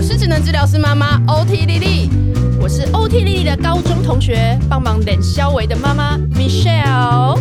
[0.00, 2.08] 我是智能治疗师妈妈 OT 丽丽，
[2.58, 7.38] 我是 OT 丽丽的高中同学，帮忙练肖维的妈妈 Michelle。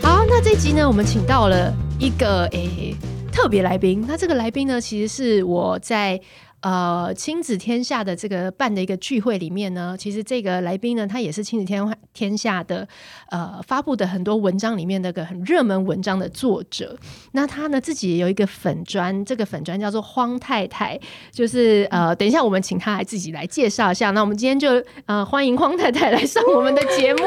[0.00, 2.94] 好，那这集呢，我们请到了一个诶、
[3.32, 4.04] 特别来宾。
[4.06, 6.20] 那这个来宾呢，其实是我在。
[6.60, 12.86] 呃，亲子天下的这个办的一个聚会里面呢，其实这个来宾呢，他也是亲子天天下的
[13.30, 16.98] 呃发布的很多文章里面那个很热门文章的作者。
[17.30, 20.98] 那他呢自己也有一个粉砖，这个粉砖叫做荒太太，
[21.30, 24.10] 就是呃，等一下我们请他来自己来介绍一下。
[24.10, 27.24] 那我们今天就呃欢迎荒太太来上我们的节目。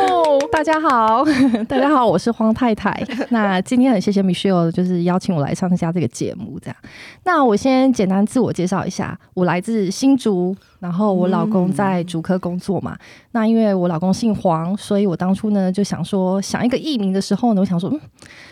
[0.51, 1.23] 大家好，
[1.69, 3.01] 大家好，我是荒太太。
[3.29, 6.75] 那今天很谢谢 Michelle，就是邀请我来参加这个节目，这样。
[7.23, 9.17] 那我先简单自我介绍一下。
[9.33, 12.93] 我来自新竹，然后我老公在竹科工作嘛。
[12.93, 12.99] 嗯、
[13.31, 17.99] 那因为我老公姓黄，所以我当初呢就想说，想一个艺名的时候呢，我想说，嗯，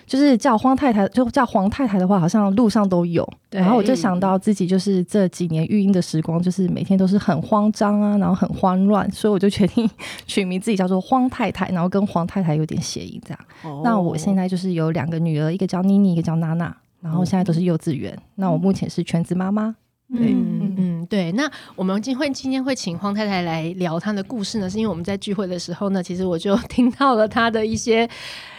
[0.06, 3.28] 就是叫荒太太，就叫黄太太的话，好像路上都有。
[3.52, 9.89] 然后我就想到自己就是这几年育婴的时光，就是每天都是很慌张啊，然后很慌乱，所以我就决定
[10.26, 13.39] 取名自己叫做荒太太，然后跟黄太太有点谐音这样。
[13.64, 18.14] 哦、那我现在就是有两个女儿，一个叫妮妮，一个叫娜娜，然后现在都是幼稚园。
[18.14, 19.76] 嗯、那我目前是全职妈妈。
[20.11, 28.09] 对嗯嗯对，那我们今会今天会请黄太太来聊她的故事呢，是因为我们在聚会的时候呢，其实我就 听到了她的一些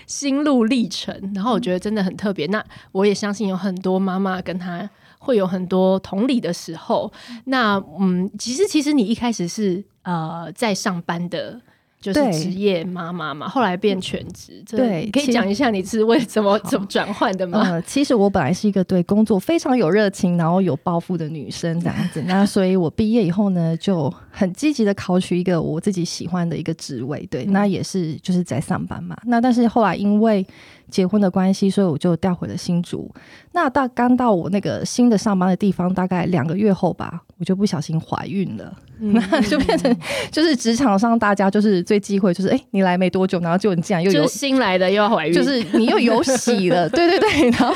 [0.06, 2.46] 心路历程，然后我觉得真的很特别。
[2.46, 7.12] 那我也相信有很多妈妈跟她会有很多同理的时候。
[7.44, 11.60] 那嗯，其实其实你一开始是呃在上班的。
[12.00, 14.62] 就是职业妈妈嘛，后来变全职。
[14.66, 17.60] 对，可以讲一下你是为怎么怎么转换的吗？
[17.62, 22.22] 呃，其实我本来是一个对工作非常有热情，然后有抱负的女生这样子。
[22.22, 27.26] 那 所以我毕业以后呢，就很积极的考取一个我自己喜欢的一个职位。
[27.30, 29.14] 对，嗯、那也是就是在上班嘛。
[29.24, 30.46] 那但是后来因为
[30.90, 33.10] 结婚的关系，所以我就调回了新竹。
[33.52, 38.72] 那到刚到我那个新的上班的地方，大概两个月后吧，我就不小心怀孕了。
[39.02, 39.96] 那、嗯、 就变成
[40.30, 47.50] 就是职场上大家就是最忌讳，就是哎、欸，你来没多久，然后就你竟然又有新来的又要怀孕，就是你又有喜了， 对对对。
[47.50, 47.74] 然后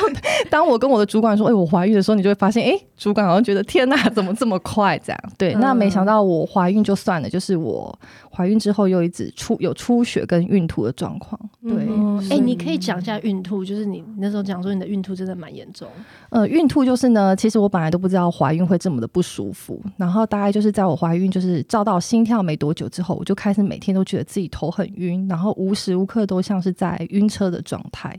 [0.51, 5.21] 当我跟我的主管说，哎、欸，我怀孕的时候，你就会发现，哎、欸，主管好像觉得天哪，怎么这么快这样？
[5.39, 7.99] 对，那没想到我怀孕就算了，就是我
[8.35, 11.41] 怀孕之后又一直出有出血跟孕吐的状况。
[11.63, 15.89] 对，哎、嗯欸，你可以讲一下孕吐，就是你那时候讲说你的孕吐真的蛮严重。
[16.31, 28.19] 呃，孕吐就是呢，其实我本来都不知道怀孕会这么的不舒服，然后大概就是在我怀孕就是照到心跳没多久之后，我就开始每天都觉得自己头很晕，然后无时无刻都像是在晕车的状态，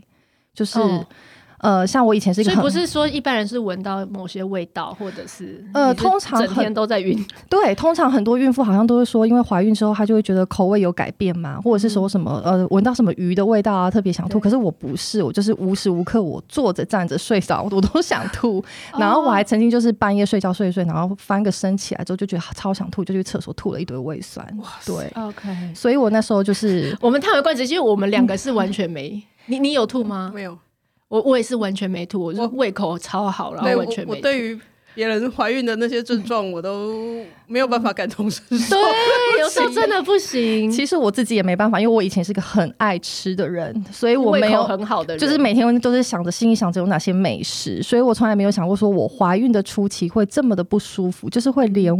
[0.54, 0.80] 就是。
[0.80, 1.06] 哦
[1.58, 7.24] 呃，像我以前是一个，所以不是说一般人是闻到某些味道，或者是呃，通常整天都在晕。
[7.48, 14.38] 对，通常很多孕妇好像都会说，因为怀孕之后她就会觉得口味有改变嘛，或者是说什么、嗯、呃，闻到什么鱼的味道啊，特别想吐。
[14.38, 18.62] 可是我不是，我就是无时无刻我坐着站着睡着我都想吐。
[18.98, 24.46] 然后我还曾经就是半夜睡觉睡一睡，然后翻个身起来之后就觉得超想吐，就去厕所吐了一堆胃酸。
[24.58, 25.48] 哇，对，OK。
[25.74, 29.22] 所以我那时候就是 我们叹为观止，因为我们两个是完全没。
[29.46, 30.30] 你你有吐吗？
[30.34, 30.58] 没有。
[31.08, 34.16] 我我也是完全没吐，我就胃口超好，然后完全没吐。
[34.16, 34.58] 我对于
[34.94, 38.74] 别人怀孕的那些症状，我都没有办法感同身受。
[38.74, 40.70] 对， 有时候真的不行。
[40.72, 51.94] 其实我自己也没办法，因为我以前是个很爱吃的人，所以我没有很好的人，就是每天都是想着心里想着有哪些美食，所以我从来没有想过说我怀孕的初期会这么的不舒服，就是会连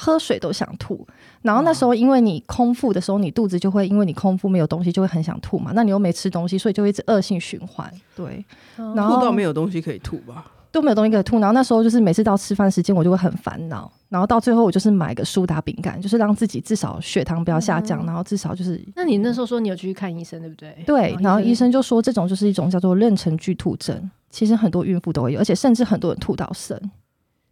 [0.00, 1.06] 喝水都想吐。
[1.42, 5.72] 然后那时候，因为你空腹的时候，你肚子就会因为你空腹没有东西，就会很想吐嘛。
[5.74, 7.92] 那你又没吃东西，所以就会一直恶性循环。
[8.16, 8.44] 对，
[8.76, 10.46] 然后吐到没有东西可以吐吧？
[10.72, 11.38] 都没有东西可以吐。
[11.38, 13.90] 然后那时候就是每次到吃饭时间，我就会很烦恼。
[14.08, 18.80] 然后到最后，我就是买个苏打饼干，就是让自己至少血糖不要下降，嗯、然后至少就是……
[18.94, 20.76] 那你那时候说你有去看医生，对不对？
[20.86, 26.78] 对，然后医生就说这种就是一种叫做妊娠剧吐症，其实很多孕妇都会有，而且甚至很多人吐到生。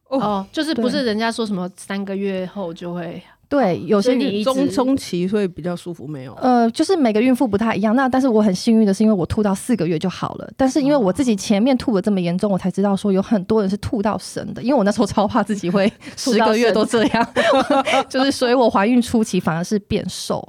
[0.08, 3.22] 哦，就是不是人家说什么三个月后就会。
[3.50, 6.34] 对，有些你中中期会比较舒服，没有？
[6.34, 7.96] 呃，就是每个孕妇不太一样。
[7.96, 10.46] 那但是我很幸运的是，因为我吐到四个月就好了。
[10.55, 14.62] 但是因为我自己前面吐的这么严重，我才知道说有很多人是吐到生的。
[14.62, 17.26] 因为我那时候超怕自己会十个月都这样，
[18.11, 20.46] 就是所以我怀孕初期反而是变瘦。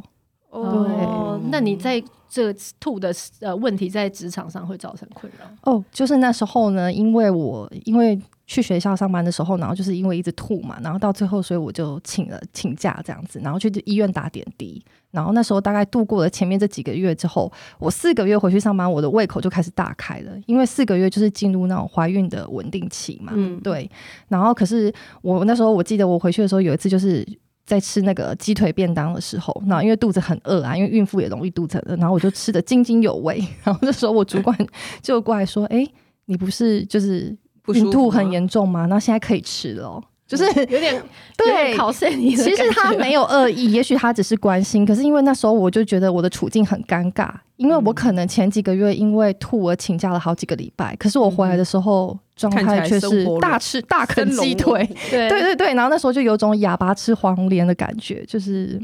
[0.50, 5.45] 哦，对那你在这吐的呃问题在职场上会造成困扰？
[5.71, 8.19] 哦，就是那时候呢，因为我因为。
[8.49, 14.83] 去学校上班的时候，然后就是因为一直吐嘛，然后到最后，所以我就请了请假这样子，然后去医院打点滴。
[15.11, 23.33] 然后那时候大概度过了前面这几个月之后，我四个月回去上班，我的胃口就开始大开了，因为四个月就是进入那种怀孕的稳定期嘛。
[23.35, 23.87] 嗯，对。
[24.29, 24.91] 然后可是
[25.21, 27.23] 我那时候我记得我回去的时候有一次就是。
[27.69, 33.38] 在吃那个鸡腿便当的时候，那因为肚子很饿啊，因为孕妇也容易肚子很饿，然后我就吃得津津有味。
[33.63, 34.57] 然后那时候我主管
[35.04, 35.94] 就过来说：“哎、欸，
[36.25, 37.38] 你不是就是
[37.75, 38.88] 孕吐很严重吗？
[38.88, 41.01] 那现在可以吃了、喔。”就是有点
[41.35, 44.85] 对考试你，其实他没有恶意，也许他只是关心。
[44.85, 47.27] 可是因为那时候我就觉得我的处境很尴尬，
[47.57, 58.79] 因为我可能前几个月因为吐而请假了好几个礼拜，可是我回来的时候状态却是大吃大啃鸡腿， 对对对对，然后那时候就有种哑巴吃黄连的感觉，就是。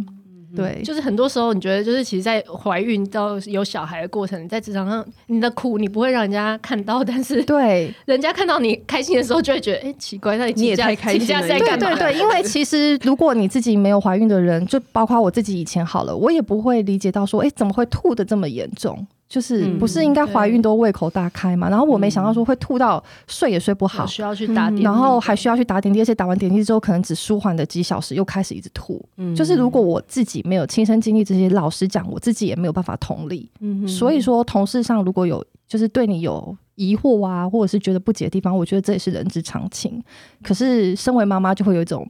[0.55, 11.47] 对，就是很多时候，你觉得就是其实，在怀孕到有小孩的过程，在职场上你的苦，你不会让人家看到，但是对人家看到你开心的时候，就会觉得哎、欸，奇怪，那你，你也太开心了。
[11.47, 19.05] 对对对，因为其实如果你自己没有怀孕的人，就包括我自己以前好了，我也不会理解到说，哎、欸，怎么会吐的这么严重？
[19.27, 21.69] 就是不是应该怀孕都胃口大开嘛？
[21.69, 29.03] 然后我没想到说会吐到睡也睡不好，需要去打点滴，然后还需要去打点滴，而且打完点滴之后可能只舒缓了几小时，又开始一直吐。
[29.35, 33.49] 就是如果我自己没有亲身经历这些，老实讲，我自己也没有办法同理。
[33.87, 40.03] 所以说同事上如果有就是对你有疑惑啊，或者是觉得不解的地方，我觉得这也是人之常情。
[40.43, 42.07] 可是身为妈妈就会有一种。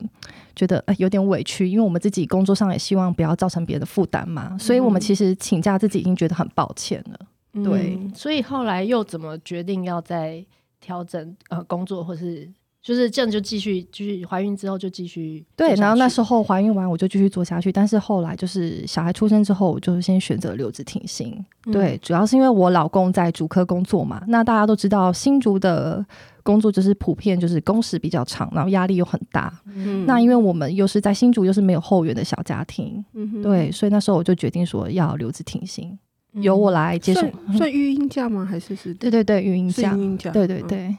[0.56, 7.20] 觉得有点委屈，因为我们自己工作上也希望不要造成别人的负担嘛，所以我们其实请假自己已经觉得很抱歉了。
[7.52, 10.42] 嗯、对，所以后来又怎么决定要再
[10.80, 12.50] 调整呃工作，或是
[12.86, 21.36] 就是这样就继续继续怀孕之后就继续对，然后那时候怀孕完我就继续做下去，但是后来就是小孩出生之后，我就先选择留职停薪。
[21.66, 26.06] 嗯、对，主要是因为我老公在主科工作嘛，那大家都知道新竹的。
[26.46, 29.52] 工作就是普遍就是工时比较长，然后压力又很大。
[29.66, 35.98] 嗯，那因为我们又是在新竹，又是没有后援的小家庭，嗯哼，对，所以那时候我就决定说要留职停薪，
[36.34, 37.22] 嗯、由我来接受。
[37.58, 38.46] 算育婴假吗？
[38.46, 38.94] 还是是？
[38.94, 40.30] 对对对，育婴假，育婴假。
[40.30, 40.96] 对对对，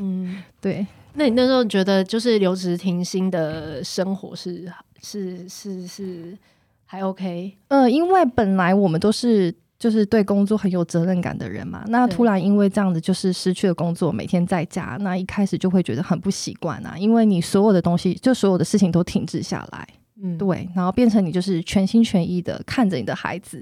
[0.00, 0.86] 嗯， 对。
[1.14, 4.70] 那你那时候觉得就是留职停薪的生活是
[5.02, 6.36] 是是是
[6.84, 7.56] 还 OK？
[7.68, 9.54] 呃，因为本来我们都是。
[9.82, 19.88] 就是对工作很有责任感的人嘛，那突然因为这样子，就是失去了工作，每天在家，那一开始就会觉得很不习惯啊，因为你所有的东西，就所有的事情都停滞下来，
[20.22, 23.60] 嗯，对，然后变成你就是全心全意的看着你的孩子，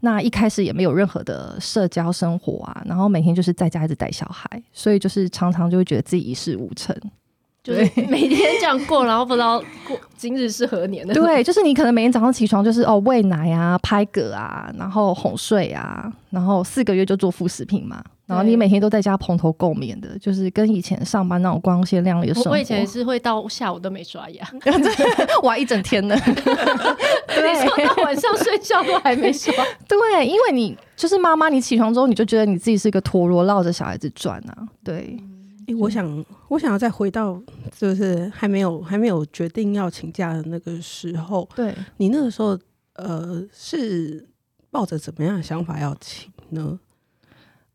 [0.00, 6.94] 那一开始也没有任何的社交生活啊，然后每天就是在家一直带小孩，所以就是常常就会觉得自己一事无成。
[7.64, 11.12] 就是，每天这样过，然后不知道过今日是何年的。
[11.12, 22.50] 对，就是你可能每天早上起床就是哦喂奶啊、拍嗝啊，然后哄睡啊，然后四个月就做副食品嘛，然后你每天都在家蓬头垢面的，就是跟以前上班那种光鲜亮丽的生活。
[22.50, 24.46] 我以前是会到下午都没刷牙，
[25.42, 29.52] 哇，一整天的，对，到晚上睡觉都还没刷。
[29.88, 35.18] 对，因为你就是妈妈，你起床之后你就觉得你自己是一个陀螺绕着小孩子转啊，对。
[35.68, 37.38] 欸、我想，我想要再回到，
[37.76, 41.46] 就是还没有还没有决定要请假的那个时候。
[41.54, 42.58] 对，你那个时候，
[42.94, 44.26] 呃，是
[44.70, 46.78] 抱着怎么样的想法要请呢？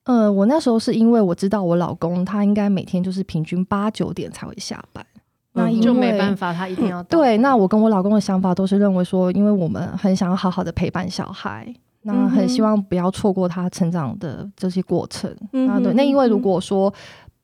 [0.05, 5.05] 呃，我那时候是因为我知道我老公他应该每天就是平均八九点才会下班，
[5.53, 7.37] 那就没办法，他一定要、嗯、对。
[7.37, 15.33] 那我跟我老公的想法都是认为说，因为我们很想要好好的陪伴小孩，那很希望不要错过他成长的这些过程。
[15.53, 15.93] 嗯、啊，对。
[15.93, 16.93] 那因为如果说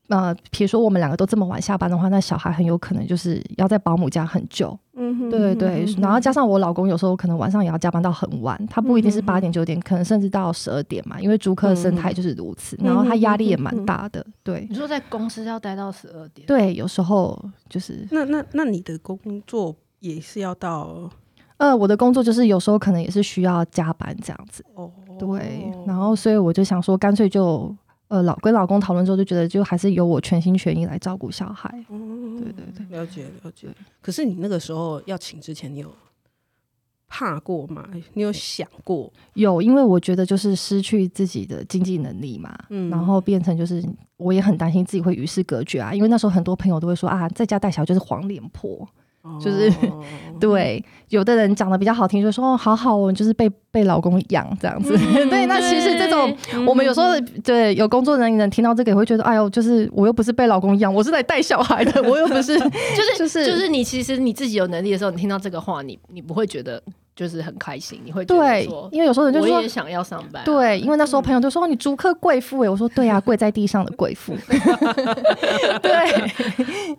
[0.10, 4.78] 呃，比如说我们两个都这么晚下班的话，那小孩很有可能就是要在保姆家很久。
[4.96, 5.96] 嗯哼，对对对。
[6.02, 11.22] 然后加上我老公有时候可能晚上也要加班到很晚，他不一定是八点九点，可能甚至到十二点嘛。
[11.22, 14.26] 因为租客的生态就是如此，然后他压力也蛮大的。
[14.44, 16.46] 对，你说在公司要待到十二点？
[16.48, 18.08] 对，有时候就是。
[18.10, 21.10] 那那那你的工作也是要到？
[21.58, 24.66] 呃，我的工作就是有时候可能也是需要加班这样子。
[24.74, 25.72] 哦，对。
[25.86, 27.76] 然后所以我就想说，干脆就。
[28.10, 31.74] 呃，老跟老公讨论之后，就觉得就还是由我全心全意来照顾小孩。
[31.90, 33.68] 嗯，对对对，了解了解。
[34.02, 35.94] 可是你那个时候要请之前，你有
[37.08, 37.88] 怕过吗？
[38.14, 39.12] 你有想过？
[39.36, 43.84] 有，因为我觉得就是失去自己的经济能力嘛，嗯，然后变成就是
[44.18, 45.94] 我也很担心自己会与世隔绝啊。
[45.94, 48.88] 因为那时候很多朋友都会说啊，在家带小孩就是黄脸婆。
[49.40, 49.72] 就是
[50.40, 54.98] 对，有的人讲的比较好听，就说哦，好好哦，就是被被老公养这样子。
[54.98, 57.08] 嗯、 对，那其实这种、嗯、我们有时候
[57.44, 66.82] 对有工作人员听到这个也会觉得，哎呦，就是我又不是被老公养，我是来带小孩的，我又不是， 就是就是就是你其实你自己有能力的时候，你听到这个话，你你不会觉得。
[67.20, 74.34] 就是很开心，你会觉得说，因为有时候人就说我也想要上班，对，因为那时候朋友就说你逐客贵妇哎，我说对啊，跪在地上的贵妇，
[75.84, 76.32] 对，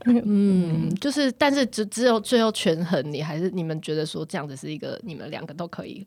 [0.26, 6.06] 嗯，就是，但是只只有最后权衡，你还是你们觉得说这样子是一个你们两个都可以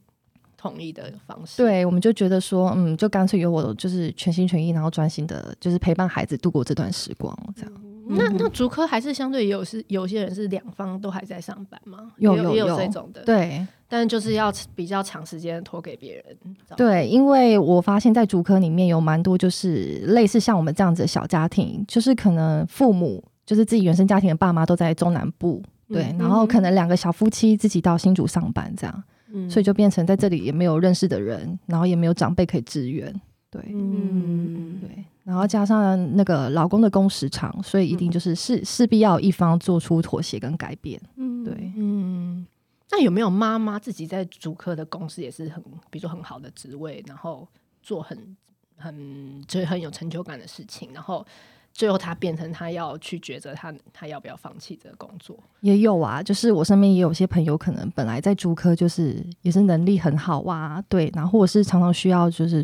[0.56, 7.72] 同意的方式，对，我们就觉得说，嗯，就干脆由我就是全心全意，然后专心的，就是陪伴孩子度过这段时光，这样。
[8.06, 12.12] 那那竹科还是相对有是有些人是两方都还在上班吗？
[12.18, 12.78] 有有有。
[12.78, 16.36] 这种的，对但就是要比较长时间托给别人。
[16.76, 33.14] 对，因为我发现，在竹科里面有蛮多就是类似像我们这样子的小家庭，就是可能父母就是自己原生家庭的爸妈都在中南部，对，嗯、然后可能两个小夫妻自己到新竹上班这样，嗯、所以就变成在这里也没有认识的人，然后也没有长辈可以支援，
[33.52, 35.06] 对，嗯，对。
[35.24, 41.00] 然后加上那个老公的工时长，所以一定就是势势必要一方做出妥协跟改变。
[41.16, 42.48] 嗯，对，嗯。
[42.94, 47.48] 那有没有妈妈自己在主科的公司也是很，比如说很好的职位，然后
[47.82, 48.38] 做很
[48.78, 51.26] 很就是很有成就感的事情，然后
[51.74, 55.36] 最后她变成她要去抉择，她她要不要放弃这个工作？
[55.62, 62.64] 也有啊，就是我身边也有些朋友，可能本来在主科就是也是能力很好啊，对，然后或者是常常需要就是。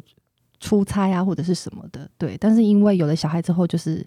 [0.62, 2.38] 出差啊，或者是什么的，对。
[2.38, 4.06] 但是因为有了小孩之后，就是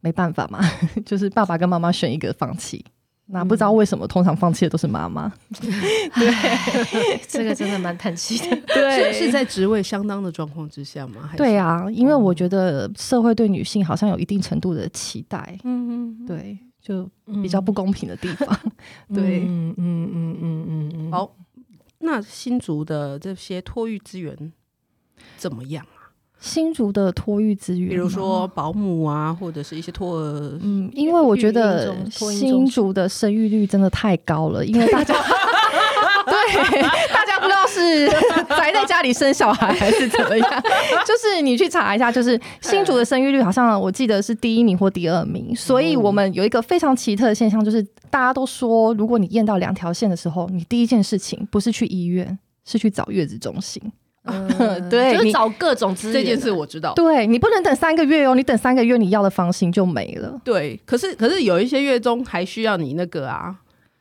[0.00, 0.60] 没办法嘛，
[1.06, 2.84] 就是爸爸跟妈妈选一个放弃。
[3.32, 5.32] 那不知道为什么，通常放弃的都是妈妈。
[5.50, 8.56] 对， 这个真的蛮叹气的。
[8.66, 11.30] 对，是在职位相当的状况之下吗？
[11.36, 15.58] 对啊，因为我觉得社会对女性好像有一定程度的期待。
[15.64, 17.08] 嗯嗯，对，就
[17.42, 18.58] 比较不公平的地方。
[19.14, 21.12] 对，嗯嗯嗯嗯嗯嗯。
[21.12, 21.36] 好，
[21.98, 24.52] 那新竹的这些托育资源。
[25.36, 25.99] 怎么样啊？
[26.40, 35.14] 新竹的托育资源，比如说保姆啊，或者是一些托儿，嗯，因为我觉得新竹的生育率真的太高了，因为大家
[36.24, 36.82] 对
[37.12, 38.06] 大家不知道是
[38.56, 40.62] 宅在家里生小孩还是怎么样，
[41.06, 53.82] 就是你去查一下，就是新竹的生育率好像我记得是第一名或第二名，所以我们有一个非常奇特的现象，就是大家都说，如果你验到两条线的时候，你第一件事情不是去医院，是去找月子中心。
[54.58, 56.14] 嗯， 对，就是找各种资源。
[56.14, 56.92] 这件事我知道。
[56.94, 60.40] 对，你不能等三个月哦，你等三个月，你要的房型就没了。
[60.44, 63.54] 对，可是可是有一些月中还需要你那个啊，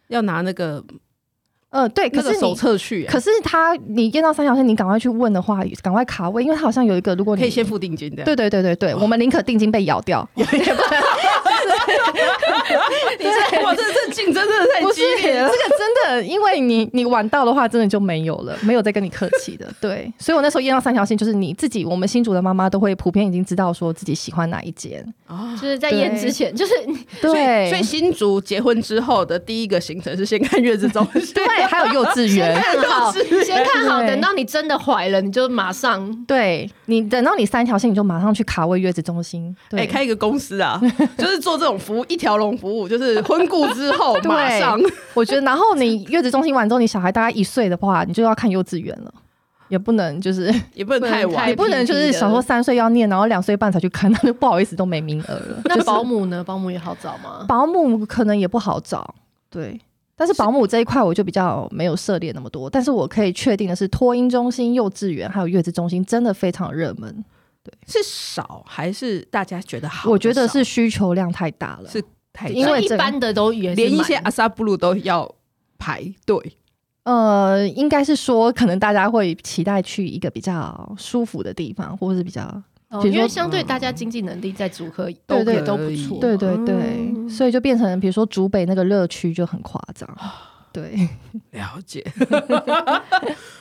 [0.07, 0.83] 要拿那个，
[1.69, 3.05] 呃，对，可是手册去。
[3.05, 8.23] 可是他你验到三条线，你赶快去问的话，赶快卡位，因为他好像有一个，如果你可以先付定金的。
[8.23, 10.27] 对对对对对，我们宁可定金被咬掉。
[13.19, 15.49] 你这哇，这这竞争真的太激烈了。
[15.49, 19.67] 这个真的，因为你你晚到的话，真的就没有了，没有再跟你客气的。
[19.81, 25.05] 对，所以我那时候验到三条线，就是你自己，我们新竹的妈妈都会普遍已经知道说自己喜欢哪一间。
[25.27, 26.73] 哦，就是在验之前，就是
[27.21, 27.69] 对。
[27.69, 40.81] 所以新竹结婚之后的第一个行程是先看月子中心，对，还有幼稚园，先看好，先看好，等到你真的怀了，你就马上，对你等到你三条线，你就马上去卡位月子中心，哎，开一个公司啊，
[41.17, 44.79] 就是做这种服务，一条龙服务，就是婚故之后 马上。
[45.15, 49.13] 我觉得，然后你月子中心完之后，你小孩大概一岁的话，你就要看幼稚园了，
[49.69, 55.61] 也不能就是 也不能太晚，也不能就是想说三岁要念，然后两岁半才去看，那就不好意思都没名额了。
[55.65, 56.43] 那保姆呢？
[56.43, 57.45] 保姆也好找吗？
[57.47, 59.15] 保姆可能也不好找，
[59.49, 59.79] 对。
[60.15, 67.23] 但是保姆这一块我就比较没有涉猎那么多，但是我可以确定的是，托婴中心、幼稚园还有月子中心真的非常热门。
[67.69, 70.09] 对，是少还是大家觉得好？
[70.09, 75.29] 我觉得是需求量太大了，是太因为一般的都连一些阿萨布鲁都要
[75.77, 76.57] 排队。
[77.03, 82.41] 呃，应该是说，可能大家会期待去一个比较舒服的地方，或者是比较。
[82.89, 90.09] 哦，因为相对大家经济能力在竹科都也都不错，对对对，嗯、所以就变成比如说竹北那个热区就很夸张，
[90.71, 91.09] 对，
[91.51, 92.03] 了解，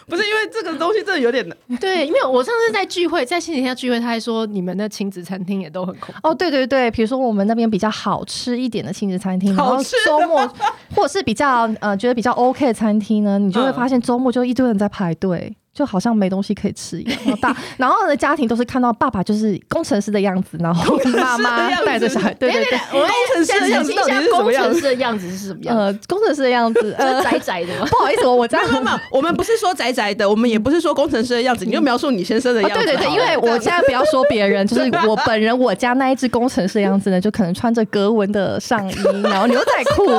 [0.06, 6.28] 不是因为这个东西真的有点难， 对，因为我上次在聚会，在星期天聚会，他还说你们的亲子餐厅也都很恐怖。
[6.28, 10.46] 哦，对对对，比如说我们那边比较好吃一点的亲子餐厅，然后周末
[10.94, 15.56] 或者是比较呃觉得比较 OK 的餐厅呢，你就会发现周末就一堆人在排队。
[15.78, 23.00] 就好像没东西可以吃一样，然后大， 然后的家庭都是看到爸爸就是工程师的样子，然后妈妈带着小孩，对对对，工
[23.32, 24.80] 程师的样子到底是什么样子？
[24.80, 25.78] 的样子是什么样？
[25.78, 27.68] 呃，工程师的样子， 呃，宅宅的。
[27.86, 32.84] 不好意思，我我这样嘛，我们不是说宅宅的， 我们也不是说工程师的样子，你就描述你先生的样子。
[32.84, 40.10] 对对对，因为我现在不要说别人，就是我本人，我家那一只工程师的样子呢，就可能穿着格纹的上衣，然后牛仔裤，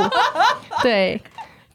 [0.82, 1.22] 对。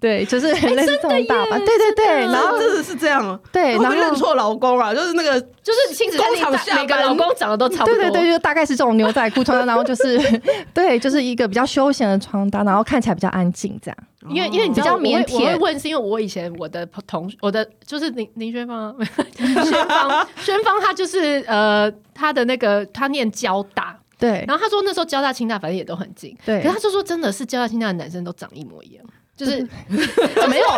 [0.04, 10.20] 对，就是类似这种打扮，对对对，然后真的是这样，对，然后认错老公啊，就是那个，就是亲子工厂下每个老公长得都差不多，对对对，就大概是这种牛仔裤穿，然后就是
[10.75, 13.96] 对，就是一个比较休闲的穿搭，然后看起来比较安静这样，
[14.28, 18.94] 因为因为你知道腼腆，我会问是因为我以前我的同我的就是林林轩 芳，
[19.34, 29.02] 轩芳轩芳他就是呃他的那个他念交大，对，然后他说那时候交大清大反正也都很近，对，可是他就说真的是交大清大的男生都长一模一样。
[29.37, 29.67] 就是
[30.49, 30.69] 没有，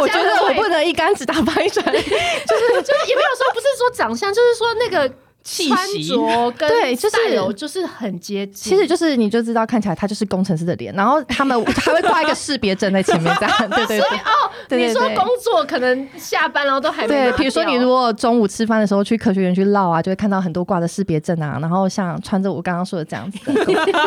[0.00, 14.18] 我觉得我不能一竿子打翻船， 就是就是也没有说不是说长相，就是说那个穿着 跟对，就是就是很接近，其实就是你就知道看起来他就是工程师的脸，然后他们 还会挂一个识别证在前面，这样 对对对。
[14.18, 23.64] 哦，你说工作可能下班然后都还没对，比如说你如果中午吃饭的时候去科学园去绕啊，就会看到很多挂的识别证啊，然后像穿着我刚刚说的这样子的，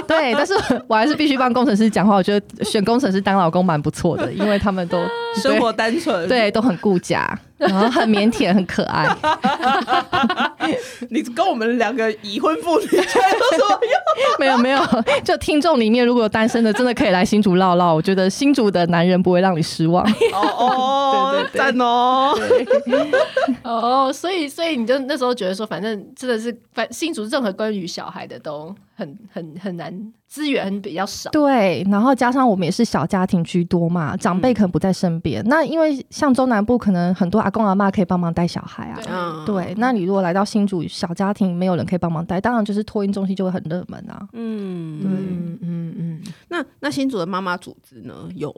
[0.08, 0.54] 对，但是
[0.88, 4.98] 我还是必须帮工程师讲话，我觉得选工程师当老公蛮不错的，因为他们都
[5.42, 7.40] 生活单纯，对，都很顾家。
[7.64, 9.08] 然后很腼腆，很可爱。
[11.10, 14.38] 你跟我们两个已婚妇女有什么用？
[14.38, 14.82] 没有没有，
[15.24, 17.94] 就听众里面如果有单身的，真的可以来新竹唠唠。
[17.94, 20.04] 我觉得新竹的男人不会让你失望。
[20.34, 22.38] 哦哦，赞哦。
[23.64, 30.14] 哦，所以所以你就那时候觉得说，反正真的是，反新竹任何关于小孩的都很很很难。
[30.28, 35.44] 资源比较少，对，然后加上我们也是小家庭居多嘛，长辈可能不在身边。
[35.44, 39.44] 嗯、那因为像中南部，可能很多阿公阿妈可以帮忙带小孩啊。
[39.46, 44.28] 对，那你如果来到新竹小家庭，没有人可以帮忙带，当然就是托婴中心就会很热门啊。
[44.34, 46.22] 嗯，对，嗯嗯嗯。
[46.50, 48.28] 那那新竹的妈妈组织呢？
[48.34, 48.52] 有，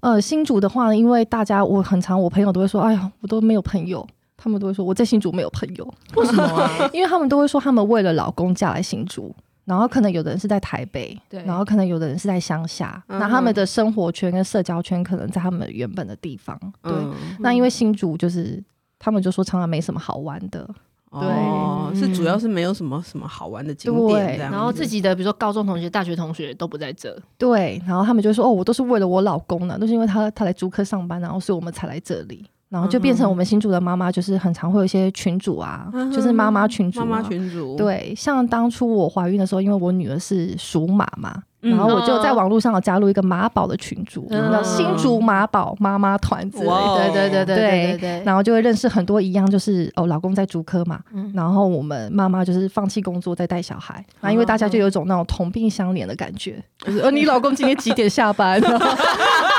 [0.00, 4.06] 呃，新竹的话，因为大家我很常，我朋友都会说，哎呀，我都没有朋友。
[4.42, 6.88] 他们都会说我在新竹没有朋友，为什么啊？
[6.92, 9.34] 因为他们都会说，他们为了老公嫁来新竹。
[9.64, 16.92] 然后可能有的人是在台北，对，然后可能有的人是在乡下，那、嗯、他们的生活圈跟社交圈可能在他们原本的地方，对。
[16.92, 18.60] 嗯、那因为新竹就是
[18.98, 20.68] 他们就说常常没什么好玩的，
[21.12, 32.44] 对，哦、是主要是没有什么什么好玩的景点，然后自己的比如说高中同学、大学同学都不在这，对，然后他们就说哦，我都是为了我老公呢，都是因为他他来租客上班，然后所以我们才来这里。
[32.72, 37.04] 然后就变成我们新竹的妈妈，就是很常会有一些群主啊，嗯、就是妈妈群主、啊。
[37.04, 37.76] 妈妈群主。
[37.76, 46.72] 对，像当初我怀孕的时候，因为我女儿是属马嘛，嗯、然后我就在网络上有加入一个马宝的群组，叫、嗯、新竹马宝妈妈团之类的。
[46.72, 48.22] 哦、对对对对对对对。
[48.24, 58.58] 然后就会认识很多一样，就是哦，老公在竹科嘛，嗯、然后我们妈妈就是放弃工作在带小孩，然后因为大家就有一种那种同病相怜的感觉，就是呃，你老公今天几点下班？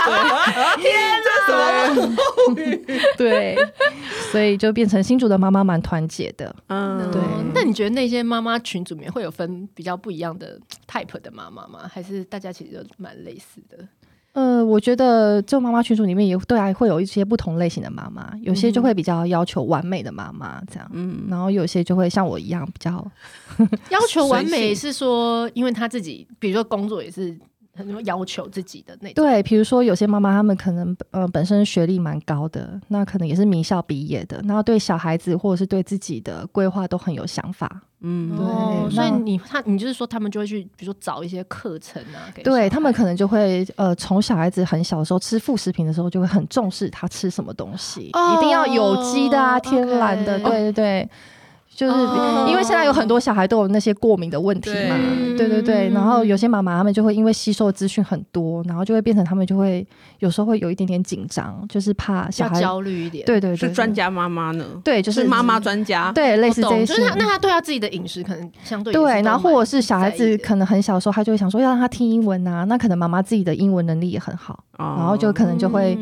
[0.05, 0.81] 对。
[0.83, 0.93] 天
[1.23, 2.15] 哪，什么
[3.17, 3.57] 对，
[4.31, 6.55] 所以就变成新竹的妈妈蛮团结的。
[6.67, 7.21] 嗯，对。
[7.53, 11.89] 那你觉得那些妈妈群组里面会有分比较不一样的 type 的妈妈吗？
[11.91, 13.85] 还是大家其实都蛮类似的？
[14.33, 23.05] 呃，我觉得这妈妈群组里面也对啊会有一些不同类型的妈妈，有些就会比较要求完美的妈妈这样，嗯，然后有些就会像我一样比较
[23.91, 27.37] 要求完美，是说因为她自己，比如说工作也是。
[27.75, 51.09] 很多要求自己的那种，对，比如说有些妈妈，她们可能呃本身学历蛮高的，那可能也是名校毕业的，然后对小孩子或者是对自己的规划都很有想法，嗯，对，哦、所以你他你就是说他们就会去，比如说找一些课程啊，对他们可能就会呃从小孩子很小的时候吃副食品的时候，就会很重视他吃什么东西，哦、一定要有机的啊，天然的，okay 对对对。
[51.75, 51.93] 就是
[52.49, 54.95] 因为现在有很多小孩都有那些过敏的问题嘛，
[55.37, 59.85] 对对对，然后有些妈妈他们就会因为吸收的资讯很多，然后就会变成他们就会
[60.19, 63.25] 有时候会有一点点紧张，就是怕小孩焦虑一点。
[63.25, 64.65] 对对，是专家妈妈呢？
[64.83, 66.85] 对，就是妈妈专家，对，类似这些。
[66.85, 75.97] 就是他那他对他自己的饮食可能相对对，然后或者是小孩子可能很小的时候，他就会想说要让他听英文啊，那可能妈妈自己的英文能力也很好，然后就可能就会。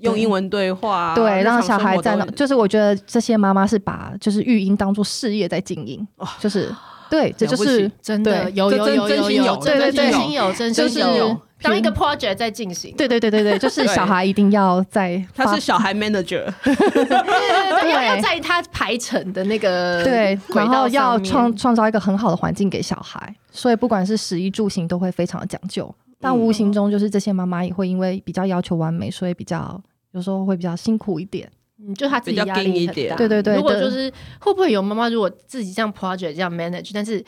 [0.00, 6.06] 用英文对话，对，让小孩在那，就是我觉得这些妈妈是把就是育婴当做事业在经营，
[6.40, 6.74] 就是
[7.10, 16.74] 对，这就是真的有有有有有，对对对，真心有真心有，当一个 project 在进行，对对对对对，就是小孩一定要在，他是小孩 manager， 对。
[16.74, 25.92] 对对，要在他排程的那个对，然后要创创造一个很好的环境给小孩，所以不管是食衣住行都会非常的讲究。
[26.22, 29.78] 但无形中，就是这些妈妈也会因为比较要求完美，所以比较
[30.12, 31.50] 有时候会比较辛苦一点。
[31.78, 33.16] 嗯，就她自己压力很大。
[33.16, 33.56] 对对对。
[33.56, 37.22] 如果就是会不会有妈妈，如果自己这样 project 这样 manage，但是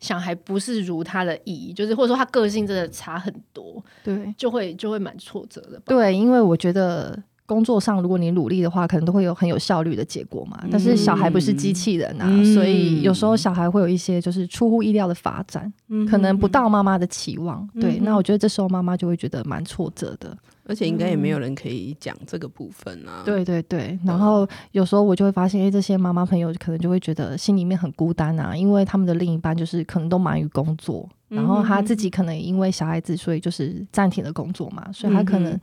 [0.00, 5.80] 小孩不是如她的意，就是或者说她个性真的差很多，对，就会就会蛮挫折的。
[5.86, 7.22] 对，因为我觉得。
[7.50, 10.62] 工作上，如果你努力的话，可能都会有很有效率的结果嘛。
[10.70, 17.68] 但是小孩不是机器人啊，嗯、所以有时候小孩会有一些就是出乎意料的发展，嗯、可能不到妈妈的期望。
[17.74, 23.22] 嗯、对，那我觉得这时候妈妈就会觉得蛮挫折的，而且应该也没有人可以讲这个部分啊。
[23.24, 35.58] 对对对，然后有时候我就会发现，哎，这些妈妈朋友可能就会觉得心里面很孤单啊，因为他们的另一半就是可能都忙于工作，然后他自己可能因为小孩子，所以就是暂停了工作嘛，所以他可能。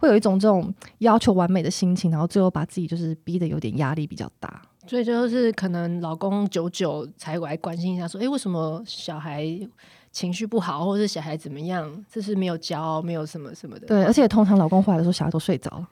[0.00, 9.46] 会有一种这种要求完美的心情，然后最后把自己就是逼得有点压力比较大，所以就是可能老公久久才来关心一下，说：“哎，为什么小孩
[10.10, 12.02] 情绪不好，或者是小孩怎么样？
[12.10, 15.88] 这是没有教，没有什么什么的。”对，而且通常老公回来的时候，小孩都睡着了。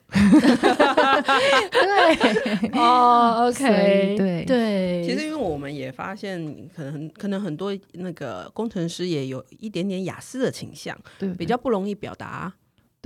[1.71, 5.05] 对， 哦，OK，对对。
[5.05, 12.51] 其实因为我们也发现，可能可能很多那个工程师也有一点点雅思的倾向，对，比较不容易表达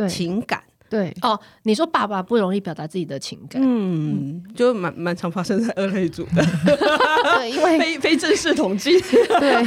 [0.10, 0.64] 情感。
[0.94, 1.12] 对。
[1.24, 6.46] 哦，你说爸爸不容易表达自己的情感，嗯，就蛮蛮常发生在二类组的，
[7.40, 8.92] 对，因为 非非正式统计，
[9.40, 9.64] 对，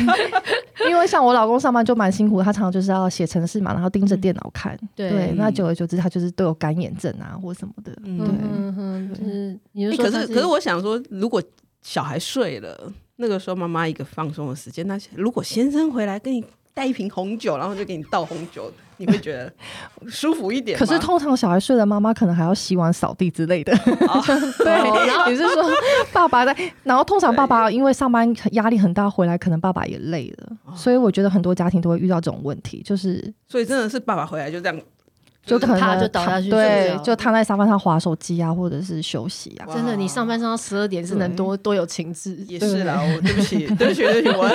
[0.89, 11.43] 因为像我老公上班就蛮辛苦，他常常就是要写程式嘛，然后盯着电脑看，对，那久而久之他就是都有干眼症啊或什么的，对，嗯哼，就是可是可是我想说，如果
[11.83, 16.45] 小孩睡了，那个时候妈妈一个放松的时间，那如果先生回来跟你
[16.77, 18.71] 带一瓶红酒，然后就给你倒红酒。
[18.99, 19.53] 你会觉得
[20.09, 20.79] 舒服一点？
[20.79, 23.73] 可是通常小孩睡了，妈妈可能还要洗碗、扫地之类的。
[24.09, 24.23] 哦、
[24.59, 24.73] 对，
[25.07, 25.63] 然后你是说
[26.13, 26.57] 爸爸在？
[26.83, 34.81] 然后通常爸爸因为上班压力很大，回来可能爸爸也累了，所以我觉得很多家庭都会遇到这种问题，就是所以真的是爸爸回来就这样。
[35.47, 39.67] 就可能他就倒下去，对，就躺在沙发上划手机啊，或者是休息啊。
[39.73, 42.37] 真的，你上班上到十二点是能多多有情致？
[42.49, 44.49] 也是啦，我对不起，对不起，对不起，我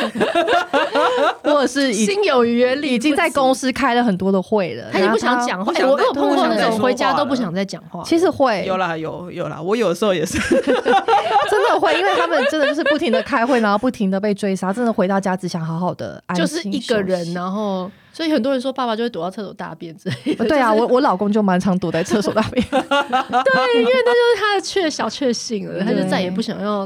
[1.49, 5.71] 或者是心有余而力，已经在公司开了很多的会了，他就不想讲话。
[5.81, 8.03] 我有碰过那种回家都不想再讲话。
[8.03, 17.89] 其实会有啦，有有啦，我有的时候也是 真的会，因为他们真的就是不停的开会，然后不停的被追杀，真的回到家只想好好的安就是一个人，然后。
[18.13, 20.45] 所以很多人说爸爸就会躲到厕所大便之类的。
[20.45, 22.61] 对啊，我我老公就蛮常躲在厕所大便。
[22.69, 26.85] 对，因为那就是他的确小确幸了，他就再也不想要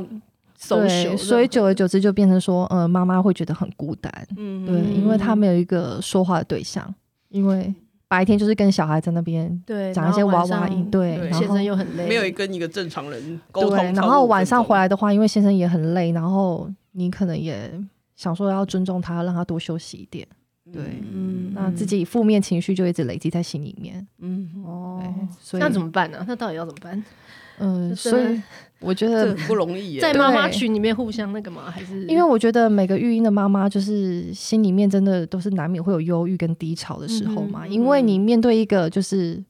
[0.61, 1.17] social。
[1.17, 4.11] 所以久而久之就变成说，呃，妈妈会觉得很孤单。
[4.37, 6.93] 嗯，对，因为他没有一个说话的对象，
[7.29, 7.73] 因为
[8.07, 13.77] 白天就是跟小孩在那边对讲一些娃娃音，对，先生又很累，没有跟一个正常人沟通。
[13.93, 17.71] 然后晚上回来的话，因为先生也很累，然后你可能也
[18.15, 20.27] 想说要尊重他，让他多休息一点。
[20.73, 20.81] 对，
[21.13, 25.03] 嗯，那自己负面情绪就一直累积在心里面，嗯，哦，
[25.39, 26.25] 所以那怎么办呢？
[26.27, 27.03] 那到底要怎么办？
[27.59, 28.41] 嗯，所以
[28.85, 32.05] 我觉得很不容易，在妈妈群里面互相那个嘛，还是？
[32.05, 39.43] 因为我觉得每个育婴的妈妈就是心里面真的都是难免会有忧郁跟低潮的时候嘛，因为你面对一个就是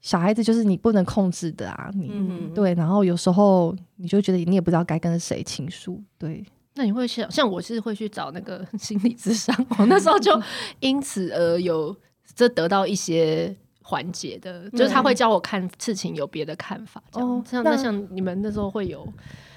[0.00, 2.10] 小孩子，就是你不能控制的啊，你
[2.54, 6.44] 对，然后有时候你就觉得你也不知道该跟谁倾诉，对。
[6.74, 10.40] 那你会想，像我是会去找那个心理咨商，我那时候就
[10.78, 11.96] 因此而有
[12.36, 13.52] 这得到一些
[13.88, 17.02] 缓解的，嗯、就是他会教我看事情有别的看法。
[17.14, 19.10] 哦，像那像你们那时候会有，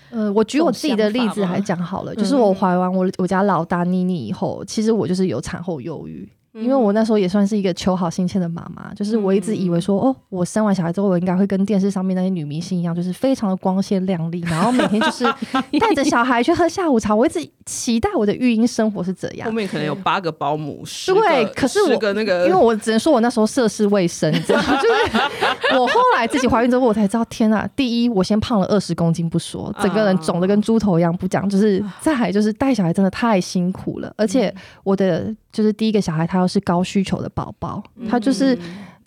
[0.09, 6.29] 呃，我举我自己的例子来讲好了，就是我怀完我我家老大妮妮以后，其实我就是有产后忧郁。
[6.53, 15.23] 因为我那时候也算是一个求好心切的妈妈，就是我一直以为说，哦，我生完小孩之后，我应该会跟电视上面那些女明星一样，就是非常的光鲜亮丽，然后每天就是
[15.79, 17.15] 带着小孩去喝下午茶。
[17.15, 19.45] 我一直期待我的育婴生活是怎样。
[19.45, 24.77] 后面可能有八个保姆，对，可是我个那个，因为我只能说我那时候涉世未深，你知道吗？
[24.81, 35.33] 就是 我后来自己怀孕之后，我才知道，天呐，第一，我先胖了二十公斤不说，整个人肿的跟猪头一样不讲，就是再来就是带小孩真的太辛苦了，而且我的。
[35.51, 38.57] 就是第一个小孩，他又是高需求的宝宝，嗯、他就是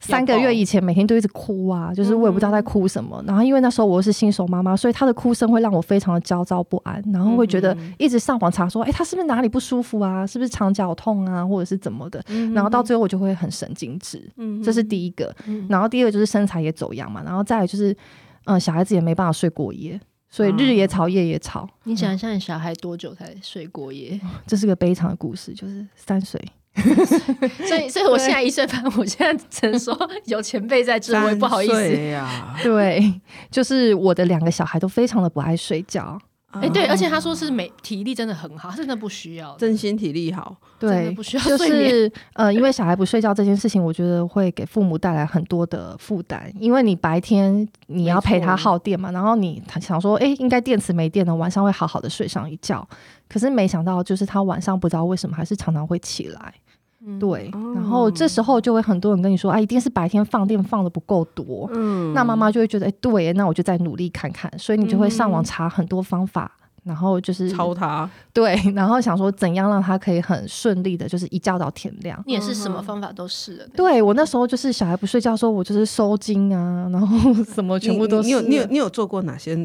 [0.00, 3.22] 三个月以前每天都一直哭啊，嗯、就是我也不知道在哭什么。
[3.26, 10.26] 然后因为那时候我是新手妈妈，所以他的哭声会让我非常的焦躁不安，然后会觉得一直上网查说，哎、欸，他是不是哪里不舒服啊？
[10.26, 12.22] 是不是肠绞痛啊，或者是怎么的？
[12.28, 15.35] 嗯、然后到最后我就会很神经质，嗯、这是第一个。
[15.68, 17.96] 然后第二个就是身材也走样嘛，然后再来就是，
[18.44, 19.98] 嗯，小孩子也没办法睡过夜。
[20.35, 21.64] 所以日也吵，夜也吵。
[21.85, 24.20] 你想一下，你小孩多久才睡过夜？
[24.49, 26.44] 这是个悲惨的故事，就是三岁。
[26.75, 32.57] 所以，所以我现在一岁半，我现在只能说 有前辈在这，我也不好意思呀。
[32.64, 33.14] 对，
[33.49, 36.18] 就是我的两个小孩都非常的不爱睡觉。
[36.61, 52.87] 哎，对，而且他说是没体力真的很好，真的不需要，真心体力好，对，不需要就是呃，因为小孩不睡觉这件事情，我觉得会给父母带来很多的负担，因为你白天你要陪他耗电嘛，然后你想说，哎，应该电池没电了，晚上会好好的睡上一觉，
[53.29, 56.55] 可是没想到就是他晚上不知道为什么还是常常会起来，
[57.21, 66.51] 对，然后这时候就会很多人跟你说，啊，一定是白天放电放的不够多，嗯，那妈妈就会觉得，哎，对，那我就再努力看看，所以你就会上网查很多方法。
[66.85, 72.23] 然后就是抄他， 对，然后想说怎样让他可以很顺利的，就是一觉到天亮。
[72.27, 73.67] 你也是什么方法都试了？
[73.75, 77.17] 对，我那时候就是小孩不睡觉的时候，我就是收惊啊，然后
[77.55, 78.27] 什么全部都是。
[78.27, 79.57] 你有你有你有做过哪些？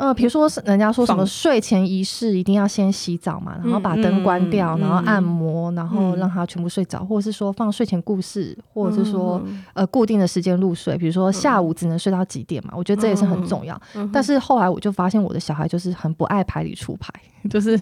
[0.00, 9.42] 呃，比如说是人家说什么睡前仪式一定要先洗澡嘛，然后把灯关掉，然后按摩，然后让他全部睡着，或者是说放睡前故事，或者是说
[9.74, 13.78] 呃固定的时间入睡，比如说下午只能睡到几点嘛，我觉得这也是很重要。
[14.10, 17.12] 但是后来我就发现我的小孩就是很不爱牌里出牌，
[17.50, 17.78] 就是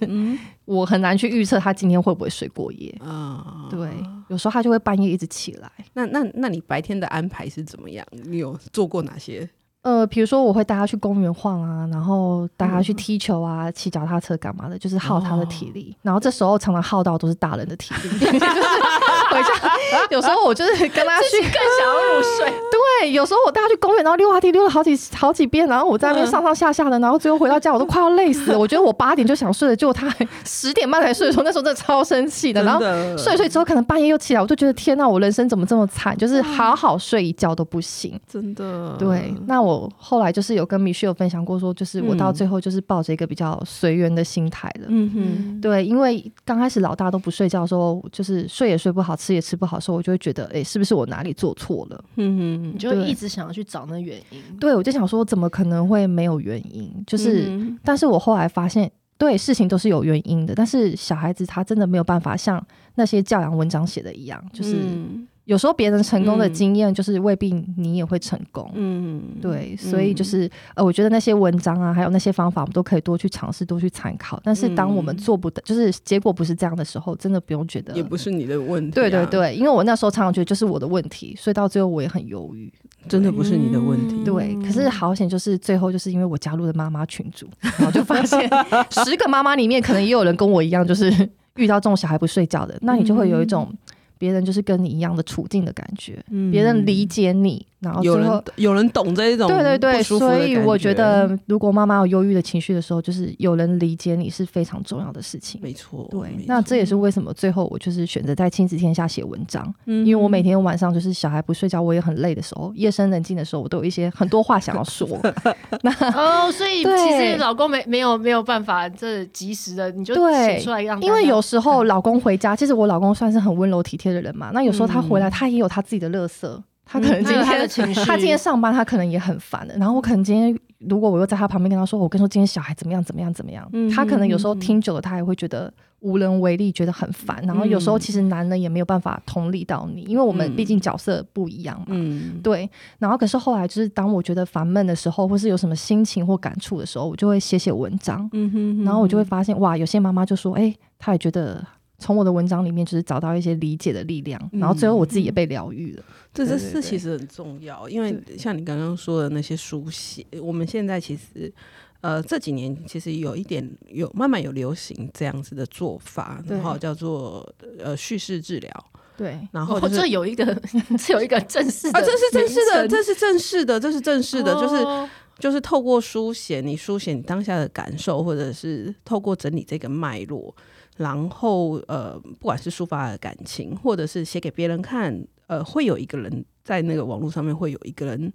[0.64, 3.68] 我很难去预测他今天会不会睡过夜啊。
[3.70, 3.88] 对，
[4.26, 5.70] 有时候他就会半夜一直起来。
[5.94, 8.04] 那那那你白天的安排是怎么样？
[8.24, 9.48] 你有做过哪些？
[9.82, 15.96] 呃，比如说我会带他去公园晃啊，然后带他去踢球啊，骑脚踏车干嘛的，就是耗他的体力。
[16.02, 22.52] 然后这时候常常耗到都是大人的体力， 就是回家有时候我就是跟他去更想要入睡。
[23.00, 28.58] 对，有时候我带他去公园，然后溜滑梯溜了好几好几遍，然后我在那边上上下下的，然后最后回到家我都快要累死了。
[28.60, 32.62] 我觉得我八点就想睡了，结果他还十点半才睡的时候，那时候真的超生气的。
[32.62, 32.80] 然后
[33.16, 36.16] 睡睡之后可能半夜又起来，我就觉得天哪，我人生怎么这么惨？
[36.16, 38.96] 就是好好睡一觉都不行，真的。
[38.98, 39.88] 对，那我。
[39.96, 44.86] 后来就是有跟 Michelle 分享过，说就是我到最后就是抱着一个比较随缘的心态了。
[44.88, 52.04] 嗯哼，对，因为刚开始老大都不睡觉的时候，就是睡也睡不好，吃也吃不好的时候，我就会觉得，哎，是不是我哪里做错了？
[52.16, 54.40] 嗯哼，你就一直想要去找那原因。
[54.58, 56.92] 对，我就想说，怎么可能会没有原因？
[57.06, 60.54] 就是，嗯、但是我后来发现，对，事情都是有原因的。
[60.54, 64.76] 但是小孩子他真的没有办法像那些教养文章写的一样，就是。
[64.76, 68.70] 嗯有时候别人成功的经验，就是未必你也会成功。
[68.74, 74.38] 嗯，对，所以就是呃，我觉得那些文章啊，还有那些方法，我们都可以多去尝试，多去参考。
[74.44, 78.90] 但是当我们做不得，就是结果不是这样的时候，真的不用觉得，也不是你的问题。
[78.94, 82.70] 对对对，因为我那时候常常觉得就是我的问题，所以到最后我也很犹豫。
[83.08, 84.22] 真的不是你的问题。
[84.24, 88.38] 对，可是好险，就是最后就是因为我加入了妈妈群组，然后就发现
[88.92, 91.10] 十个妈妈里面可能也有人跟我一样，就是
[91.54, 93.72] 遇到这种小孩不睡觉的，那你就会有一种。
[94.18, 96.14] 别人就是跟你一样的处境的感觉，
[96.50, 97.64] 别、嗯、人理解你。
[97.80, 105.60] 然后有人有人懂这一种，对对对，所以我觉得，如果妈妈有忧郁的情绪的时候，就是有人理解你是非常重要的事情。
[105.62, 115.08] 没错，对，那这也是为什么最后我就是选择在亲子天下写文章，嗯，因为我每天晚上就是小孩不睡觉，我也很累的时候，夜深人静的时候，我都有一些很多话想要说。
[115.82, 126.48] 那哦，所以其实老公没没有没有办法这及时的，你就写出来让，因为有时候老公回家，其实我老公算是很温柔体贴的人嘛，那有时候他回来，他也有他自己的垃圾。
[126.90, 129.76] 他可能今天、他今天上班，他可能也很烦的。
[129.76, 135.70] 然后我可能今天，如果我又在他旁边跟他说，我跟你说今天小孩怎么样怎么样怎么样，嗯、他可能有时候听久了，他也会觉得
[136.00, 137.42] 无能为力，觉得很烦。
[137.46, 141.88] 然后有时候其实男人也没有办法同理到你，因为我们毕竟角色不一样嘛。
[141.90, 142.68] 嗯、对。
[142.98, 148.26] 然后可是后来就是当我觉得烦闷的时候，或是有什么心情或感触的时候，我就会写写文章。
[148.32, 148.84] 嗯哼。
[148.84, 151.62] 然后我就会发现，哇，有些妈妈就说，哎、欸，她也觉得。
[151.98, 156.04] 从我的文章里面，就是找到一些理解的力量，然后最后我自己也被疗愈了。
[156.32, 161.52] 这这是其实很重要，因为像你刚刚说的那些书写，我们现在其实
[162.00, 167.44] 呃这几年其实有一点有慢慢有流行这样子的做法，然后叫做
[167.78, 168.84] 呃叙事治疗。
[169.16, 170.54] 对，然后这有一个
[170.96, 180.54] 这有一个正式的，啊，这是正式的，这是正式的，这是正式的，就是就是透过书写，你书写你当下的感受，或者是透过整理这个脉络。
[180.98, 188.32] 然后，呃，不管是抒发的感情，或者是写给别人看，呃，会有一个人在那个网络上面会有一个人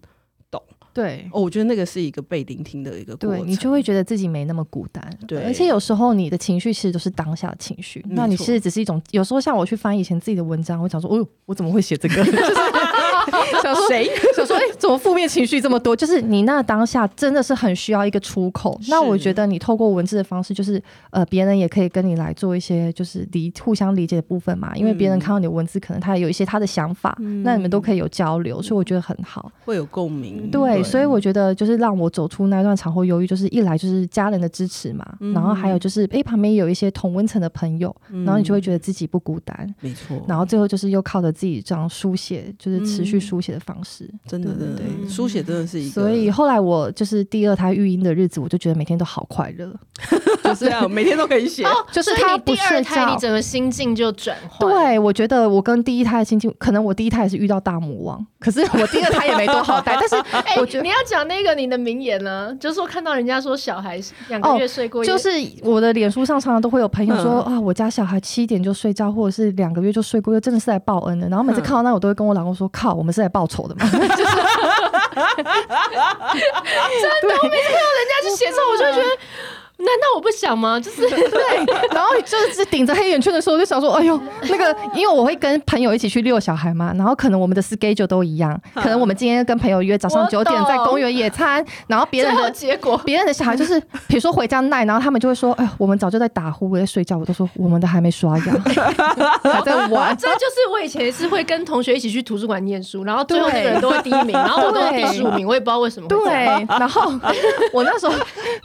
[0.49, 0.61] 懂。
[0.93, 5.03] 对，哦，我觉得那个是一个被聆听的一个过程，对，你就会觉得自己没那么孤单。
[5.27, 9.01] 对，而且有时候你的情绪其实都是当下的情绪，那你其实只是一种。
[9.09, 12.23] 有时候像我去翻以前自己的文章，我想说，哦，我怎么会写这个？
[12.23, 12.31] 就 是
[13.61, 14.09] 想说谁？
[14.35, 15.95] 想说，哎，怎么负面情绪这么多？
[15.95, 18.79] 就是你那当下真的是很需要一个出口。
[18.89, 24.75] 那我觉得你透过文字的方式，就是呃，别人也可以跟你来做一些就是理互相理解的部分嘛。
[24.75, 30.49] 因为别人看到你的文字，可能他也有一些他的想法，嗯、那你们都可以有交流，所以我觉得很好，会有共鸣。
[30.51, 39.75] 对，对，所以我觉得就是让我走出那段产后忧郁，就是一来就是家人的支持嘛，嗯、然后还有就是哎，旁边有一些同温层的朋友，嗯、然后你就会觉得自己不孤单。
[39.79, 40.21] 没错。
[40.27, 44.09] 然后最后就是又靠着自己这样书写，就是持续书写的方式。
[44.27, 45.93] 真的，真的，对，书写真的是一个。
[45.93, 49.73] 所以后来我就是第二胎育婴的日子，我就觉得每天都好快乐，
[50.43, 51.63] 就是这样，每天都可以写。
[51.63, 54.69] 哦就是他第二胎，你整个心境就转换。
[54.69, 59.95] 对，我觉得我跟第一胎的心境，可能我第一胎也是遇到大魔王，可是我第二胎也没多好带。
[59.99, 65.29] 但是， 哎，你要讲那个你的名言呢，就是说看到人家说小孩两个月睡过，就是
[65.61, 71.29] 我的脸书上常常都会有朋友说啊，我家小孩七点就睡觉，或者是两个月就睡过，真的是来报恩的。
[71.29, 73.87] 然后每次看到那，我都会跟我老公说，靠，我们是来报仇的嘛。
[73.91, 74.09] 真的，
[77.41, 79.07] 我每次看到人家去写这，我就觉得。
[79.83, 80.79] 难道我不想吗？
[80.81, 84.19] 就是对，然后就是顶着黑眼圈的时候，我就想说，哎呦，
[84.49, 98.53] 那个，因为我会跟朋友一起去遛小孩嘛，然后可能我们的 schedule 都一样，可能我们今天跟朋友约早上九点在公园野餐，然后别人的 结果，别人的小孩就是，比如说回家赖，然后他们就会说，哎，我们早就在打呼，我在睡觉，我都说我们都还没刷牙，
[99.43, 100.15] 还在玩。
[100.15, 106.07] 这就是我以前是会跟同学一起去图书馆念书，然后最后那个人都会第一名，然后我都第十五名，我也不知道为什么。
[106.07, 107.11] 对，然后
[107.73, 108.13] 我那时候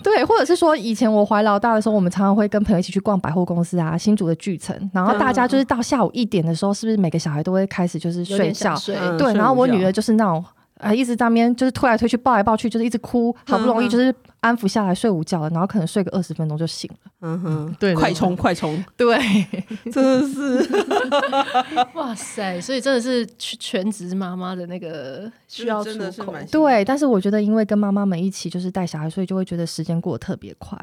[0.05, 1.08] 对，或者是说以前。
[1.12, 4.90] 我怀老大的时候，我们常常会跟朋友一起去逛百货公司啊，新竹的巨城。
[4.92, 8.75] 然后大家就是到下午一点的时候，是不是每个小孩都会开始就是睡觉？
[9.18, 10.44] 对，然后我女儿就是那种
[10.79, 17.11] 啊，一直在那边就是推来推去，抱来抱去，就是一直哭，好不容易就是安抚下来睡午觉了，然后可能睡个二十分钟就醒了。
[17.21, 19.18] 嗯哼，对，快冲快冲，对，
[19.90, 20.68] 真的是，
[21.94, 22.61] 哇塞！
[22.61, 25.90] 所以真的是全职妈妈的那个需要出
[26.23, 26.85] 口，对。
[26.85, 30.79] 但是我觉得，因为跟妈妈们一起就是带小孩，所以就会觉得时间过得特别快。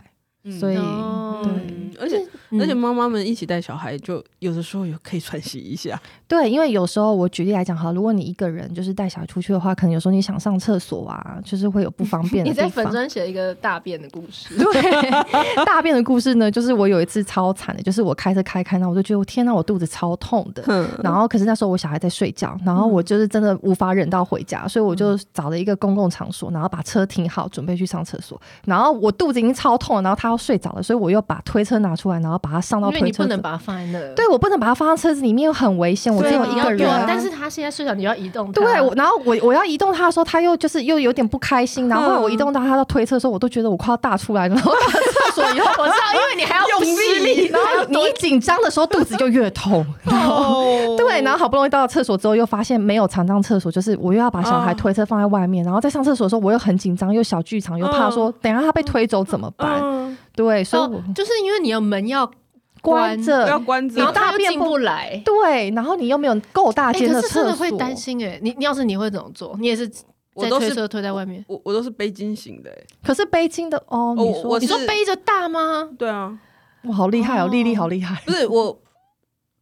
[0.59, 5.99] 所以，嗯、对，而且、嗯、而且妈妈们一起带小孩，就有的时候有可以喘息一下。
[6.27, 12.49] 对，因为有时候我举例来讲哈，如果你一个人就是带小孩出去的话，可能有时候你想上厕所啊，就是会有不方便的。
[12.49, 20.63] 你在粉砖写一个大便的故事， 对，大便的故事呢，就是我有一次超惨的，就是我开车开开，那我就觉得我天呐，我肚子超痛的。
[20.67, 28.39] 嗯、然后可是那时候我小孩在睡觉，然后我就是真的无法忍到回家，所以我就找了一个公共场所，然后把车停好，准备去上厕所。
[28.65, 31.21] 然后我肚子已经超痛了，然后他要睡着了，所以我又。
[31.27, 32.99] 把推车拿出来，然后把它上到推车。
[32.99, 33.99] 因为你不能把它放在那。
[34.13, 36.13] 对，我不能把它放在车子里面，又很危险。
[36.15, 36.87] 我只有一个人。
[37.07, 38.51] 但是他现在睡着，你要移动。
[38.51, 38.63] 对，
[38.95, 41.89] 然后我我要移动他的时候，他又就是又有点不开心。
[41.89, 44.53] 然后我移动到他的推车的时候，我都觉得我快要大出来了。
[44.53, 47.47] 然后到厕所以后，我知道，因为你还要用力。
[47.49, 49.83] 然后你紧张的时候，肚子就越痛。
[50.03, 55.65] 然后对，然后好不容易到了厕所之后，又发现没有残障厕所，就是我又要把小孩推车放在外面。
[55.65, 59.81] 然后在上厕所的时候，我又很紧张，又小剧场，又怕说等下他被推走怎么办？
[60.35, 62.29] 对，所以我就是因为你的门要
[62.81, 65.21] 关着，要关着，然后他又进不来。
[65.25, 68.39] 对，然后你又没有够大间的厕所，真的会担心哎。
[68.41, 69.55] 你你要是你会怎么做？
[69.59, 71.43] 你也是在推车推在外面？
[71.47, 72.69] 我我都是背巾型的。
[73.03, 75.89] 可是背巾的哦，你说你说背着大吗？
[75.97, 76.37] 对啊，
[76.83, 78.21] 哇，好厉害哦，丽丽好厉害。
[78.25, 78.79] 不是我。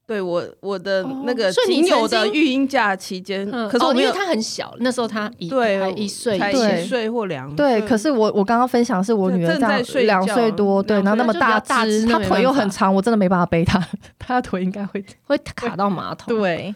[0.06, 7.82] 对我我的那个仅有的育婴假期间，可是我因为他很小，那时候他一对一岁，才一岁或两对。
[7.88, 13.82] 可是我我刚刚分享是我女儿这样两岁多，对，然后那么大只，她腿又很长，我真的没办法背她，
[14.20, 16.38] 她的腿应该会 会卡到马桶。
[16.38, 16.76] 对，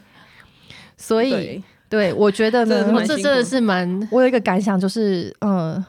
[0.96, 5.84] 所以对我觉得呢，这真的是蛮，我有一个感想就是，嗯。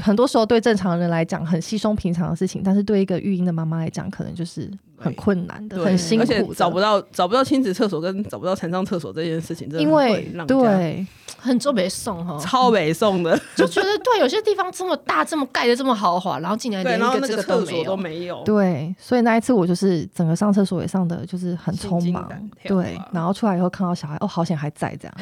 [0.00, 11.06] 很多时候对正常人来讲很稀松平常的事情，但是对一个育婴的妈妈来讲，可能就是很困难的、很辛苦的，而且找不到找不到亲子厕所跟找不到残障厕所这件事情，真的会让对。
[11.42, 18.42] 很做北送哈，超北送的，就觉得对有些地方这么大，这么盖的这么豪华，然后竟然连一个这个厕所都没有。
[18.44, 22.28] 对，所以那一次我就是整个上厕所也上的就是很匆忙，
[22.62, 25.14] 对，然后出来以后看到小孩，哦，好险还在这样，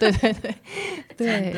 [0.00, 0.54] 对 对对。
[1.16, 1.56] 对。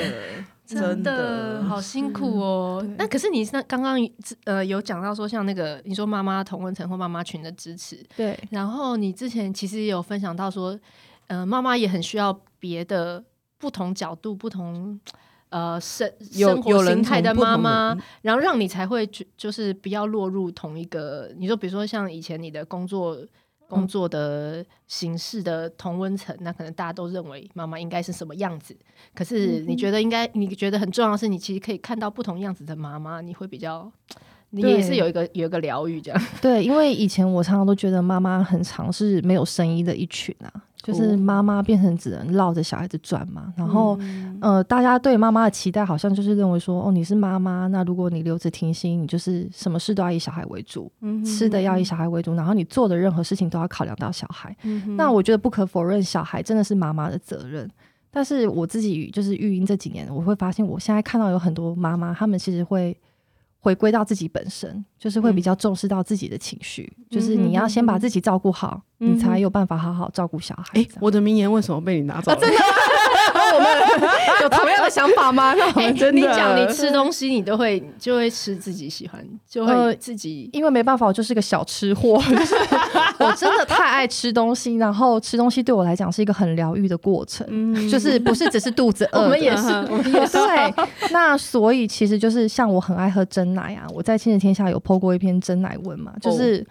[0.67, 2.85] 真的好辛苦哦。
[2.97, 3.99] 那可是你那刚刚
[4.45, 8.39] 呃有讲到说，像那个你说妈妈同温层或妈妈群的支持，对。
[8.51, 10.79] 然后你之前其实也有分享到说，
[11.27, 13.23] 呃，妈妈也很需要别的
[13.59, 14.99] 不同角度、不同
[15.51, 21.31] 呃生生活形态的妈妈，然后让你才会就就是不要落入同一个。
[21.37, 23.19] 你说比如说像以前你的工作。
[23.69, 28.77] 工作的形式的同温层，那可能大家都认为妈妈应该是什么样子。
[29.15, 34.17] 可是你觉得应该，你觉得很重要的是，你其实可以看到不同样子的妈妈，你会比较，你
[34.57, 36.23] 也是有一个有一个疗愈这样。
[36.41, 40.51] 对，因为以前我常常都觉得妈妈很常是没有声音的一群啊。
[40.85, 50.93] 就是妈妈变成只能绕着小孩子转嘛，然后，嗯、呃，大家对妈妈的期待好像就是认为说，哦，你是妈妈，那如果你留着停薪，你就是什么事都要以小孩为主，
[51.25, 54.55] 吃的要以小孩为主，然后你做的任何事情都要考量到小孩。
[54.65, 57.67] 嗯、那我觉得不可否认，小孩真的是妈妈的责任。
[58.11, 62.95] 但是我自己就是育婴这几年，我会发现，我现在看到有很多妈妈，她们其实会。
[63.65, 70.65] 回归到自己本身，就是会比较重视到自己的情绪，嗯、就是你要先把自己照顾好，嗯、你才有办法好好照顾小孩。
[70.75, 72.37] 哎、欸，我的名言为什么被你拿走了？
[72.37, 72.57] 啊、真的
[73.55, 73.69] 我们
[74.43, 75.55] 有同样的想法吗？
[75.57, 82.55] 那我们真的，你讲你吃东西，你都会就会吃自己喜欢，就会自己，因为没办法，我就是个小吃货， 就是
[83.25, 90.33] 我真的 太爱吃东西，然后吃东西对我来讲是一个很疗愈的过程，嗯、就是不是只是肚子饿， 我们也是，我们也是。
[90.33, 90.75] 对，
[91.11, 96.67] 那所以其实就是像我很爱喝真奶啊，我在亲子天下有 po 过一篇真奶文嘛，就是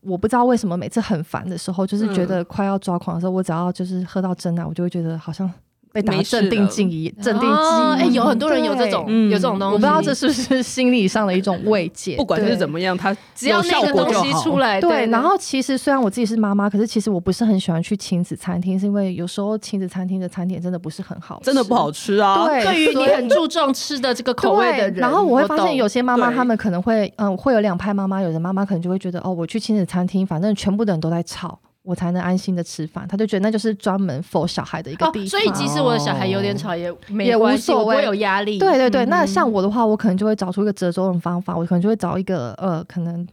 [0.00, 5.50] 我不知道为什么每次很烦的时候，就是觉得快要抓狂的时候，我只要就是喝到真奶，我就会觉得好像。
[5.94, 12.16] 被打镇定剂一镇定剂，哎，有很多人有这种有这种东西，我不知道这是不是心理上的一种慰藉。
[12.16, 15.06] 不管是怎么样，它只要那个东西出来，对。
[15.06, 22.44] 然后其实虽然我自己是妈妈，可是其实我不是很喜欢去亲子餐厅，是因为有时候亲子餐厅的餐点真的不是很好，真的不好吃啊。
[22.44, 31.56] 对，对于你很注重吃的这个口味的人，然后我会发现有些妈妈他们可能会嗯，会有两派妈妈，有的妈妈可能就会觉得哦，我去亲子餐厅，反正全部的人都在吵。
[31.84, 35.26] 我才能安心的吃饭，他就觉得那就是专门 for 小孩的一个地方。
[35.26, 38.58] 哦，所以即使我的小孩有点吵，也没也无所谓，我不会有压力。
[38.58, 43.26] 对对对，嗯、那像我的话，我可能就会找出一个折中的方法，我可能就会找一个呃，可能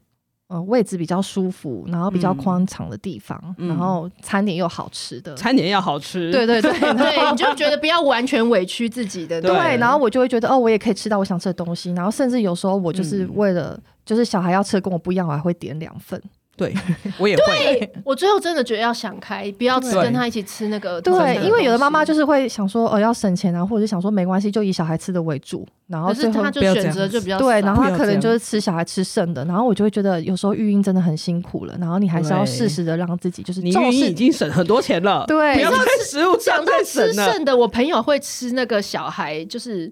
[0.47, 6.71] 呃位置比较舒服，然后比较宽敞的地方，嗯、然后餐点又好吃的，餐点要好吃，对对对。
[6.93, 16.21] 对，你就觉得不要完全委屈自己的，对，对，然后我就会觉得哦，我也可以吃到我想吃的东西，然后甚至有时候我就是为了、嗯、就是小孩要吃的跟我不一样，我还会点两份。
[16.57, 16.73] 对，
[17.17, 17.43] 我也会。
[17.45, 21.01] 对，我最后真的觉得要想开，不要跟他一起吃那个。
[21.01, 25.67] 对，因为有的妈妈就是会想说，哦，要省钱啊，或者想说没关系，就以小孩吃的为主。
[25.87, 29.43] 然后最后他就选择就比较对，然后他可能就是吃小孩吃剩的。
[29.45, 33.61] 然后我就会觉得有时候育婴真的很辛苦了，然后你还是要适时的让自己就是。
[33.61, 37.11] 你育婴已经省很多钱了，对，不要在食物上再省了。
[37.11, 39.91] 吃剩的，我朋友会吃那个小孩就是。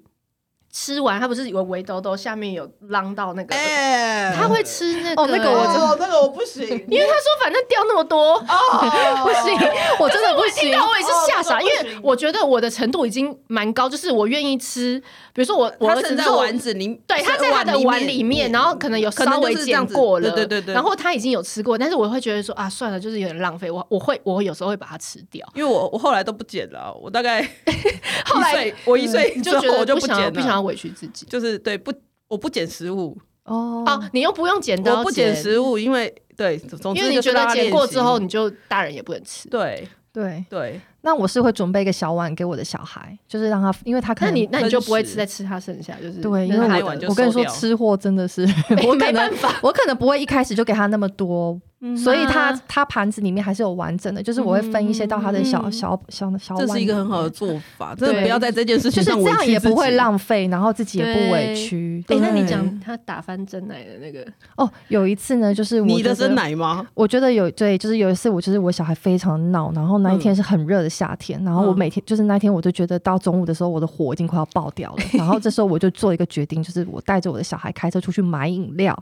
[0.72, 9.60] 吃完他不是有个围兜兜，下面有啷到那个，欸、他会吃那个，哦，那个我真的、哦，那个我不行， 因为他说反正掉那么多，哦， 不行，
[10.00, 10.70] 我真的不行。
[10.80, 15.00] 我也是吓傻，哦、因为我觉得我的程度已经蛮高，就是我愿意吃，
[15.34, 27.42] 比如说我我儿子在丸子里，对，他在他的碗里面，然后可能有稍微剪过了，对对对，然后他已经有吃过，但是我会觉得说啊，算了，就是有点浪费，我我会我有时候会把它吃掉，因为我我后来都不剪了，我大概
[28.26, 30.70] 后来我一岁就觉得我就不剪了，不想要。
[30.70, 31.92] 委屈自己，就是对不，
[32.28, 33.18] 我不捡食物。
[33.46, 39.88] 哦，啊，你又不用捡，我不捡食物，因为对，总之因为你觉得捡过之后，你就大人也不能吃，对。
[40.14, 40.46] 对。
[40.50, 40.80] 对。
[41.02, 48.46] 那我是会准备一个小碗给我的小孩，就是让他，因为他可能那你那你就不会吃，再吃他剩下，就是对，因为我我跟你说吃货真的是，
[48.86, 51.60] 我没办法，我可能不会一开始就给他那么多。
[51.98, 56.68] 所以他他盘子里面还是有完整的，就是我会分一些到他的小小小小碗。
[56.68, 62.04] 这是一个很好的做法，真的不要在这件事情上就是这样也不会浪费，然后自己也不委屈。
[62.08, 64.26] 哎，那你讲他打翻真奶的那个？
[64.58, 66.86] 哦，有一次呢，就是你的真奶吗？
[66.94, 78.98] 我觉得有对，就是有一次我就是我小孩非常闹，然后那一天是很热的夏天，然后我每天就是那天我就觉得到中午的时候我的火已经快要爆掉了， 然后这时候我就做一个决定，就是我带着我的小孩开车出去买饮料，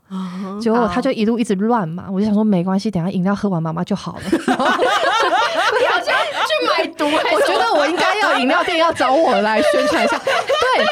[0.62, 3.48] 结果他就一路一直乱嘛，我就想说没关系，等下饮料喝。
[3.48, 4.24] 完妈妈就好了，
[6.78, 7.06] 买毒。
[7.06, 10.18] 我觉得我应该要饮料店要找我来宣传一下。
[10.24, 10.86] 对，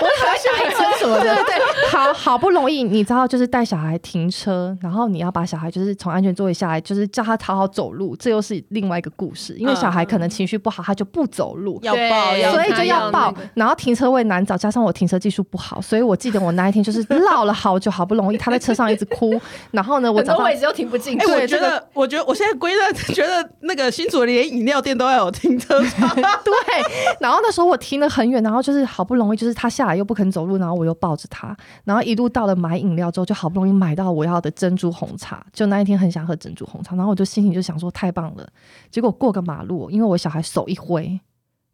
[0.00, 1.34] 我好像去买针什么的。
[1.44, 1.54] 对，
[1.88, 9.54] 好好不容易，你知道，就是带小孩停车，然后你要把小孩就是从安全座位下来，就是叫他好好走路，这又是另外一个故事。
[9.54, 13.34] 因为小孩可能情绪不好，他就不走路，要抱，所以就要抱。
[13.54, 19.40] 然后停车位难找，加上我停车技术不好，所以我记得我那一天就是绕了好久，好不容易他在车上一直哭。
[19.70, 21.18] 然后呢，我找到位置又停不进。
[21.20, 21.80] 哎，我觉得。
[21.92, 26.08] 我觉得我现在归纳，觉得那个新竹连饮料店都要有停车场。
[26.14, 26.22] 对，
[27.20, 35.44] 然后那时候我停了很远，然后就是好不容易，就是他下来又不肯走路，然后我又抱着他，然后一路到了买饮料之后，就好不容易买到我要的珍珠红茶。
[35.52, 38.48] 就那一天很想喝珍珠红茶，然后我就心情就想说太棒了。
[38.90, 41.20] 结果过个马路，因为我小孩手一挥，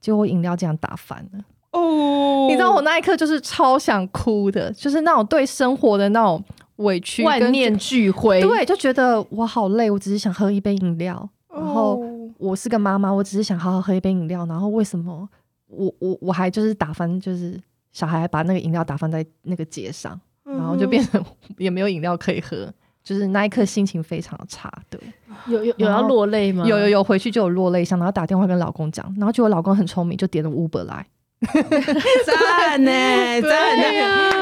[0.01, 1.41] 结果我饮料这样打翻了。
[1.73, 6.43] 哦，你知道我那一刻就是超想哭的，就是那种对生活的那种。
[6.77, 11.27] 委屈，万念俱灰，对，就觉得我好累，我只是想喝一杯饮料。
[11.49, 11.99] 然后
[12.39, 14.47] 我是个妈妈，我只是想好好喝一杯饮料。
[14.47, 15.29] 然后为什么
[15.67, 17.61] 我我我还就是打翻，就是
[17.93, 21.25] 小孩把那个饮料打翻在那个街上，然后就变成
[21.59, 22.73] 也没有饮料可以喝，
[23.03, 24.73] 就是那一刻心情非常的差。
[24.89, 25.01] 对，
[25.49, 26.65] 有有有要落泪吗？
[26.67, 31.07] 有有有，回去就有落泪，想然后打电话跟老公讲，然后就我老公很聪明，就点了 Uber 来。
[31.41, 32.91] 赞呢，
[33.43, 33.85] 赞呢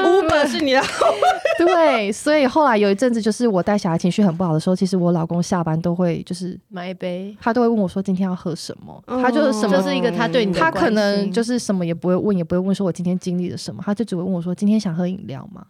[0.03, 0.81] ，Uber 是你的。
[1.57, 15.65] 对，所以后来有一阵子，就是我带小孩情绪很不好的时候，其实我老公下班都会就是买一杯，他都会问我说今天要喝什么，哦、他就是什么，就是一个他对你的，他可能就是什么也不会问，也不会问说我今天经历了什么，他就只会问我说今天想喝饮料吗？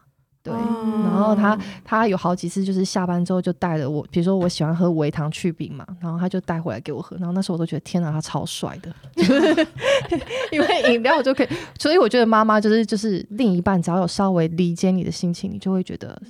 [0.46, 8.96] 对，然后他他有好几次就是下班之后就带了我，比如说我喜欢喝维糖去冰嘛，然后他就带回来给我喝，然后那时候我都觉得天哪，他超帅的，
[10.52, 11.48] 因为饮料就可以，
[11.80, 16.22] 所以我觉得妈妈就是就是另一半，只要有稍微理解你的心情，你就会觉得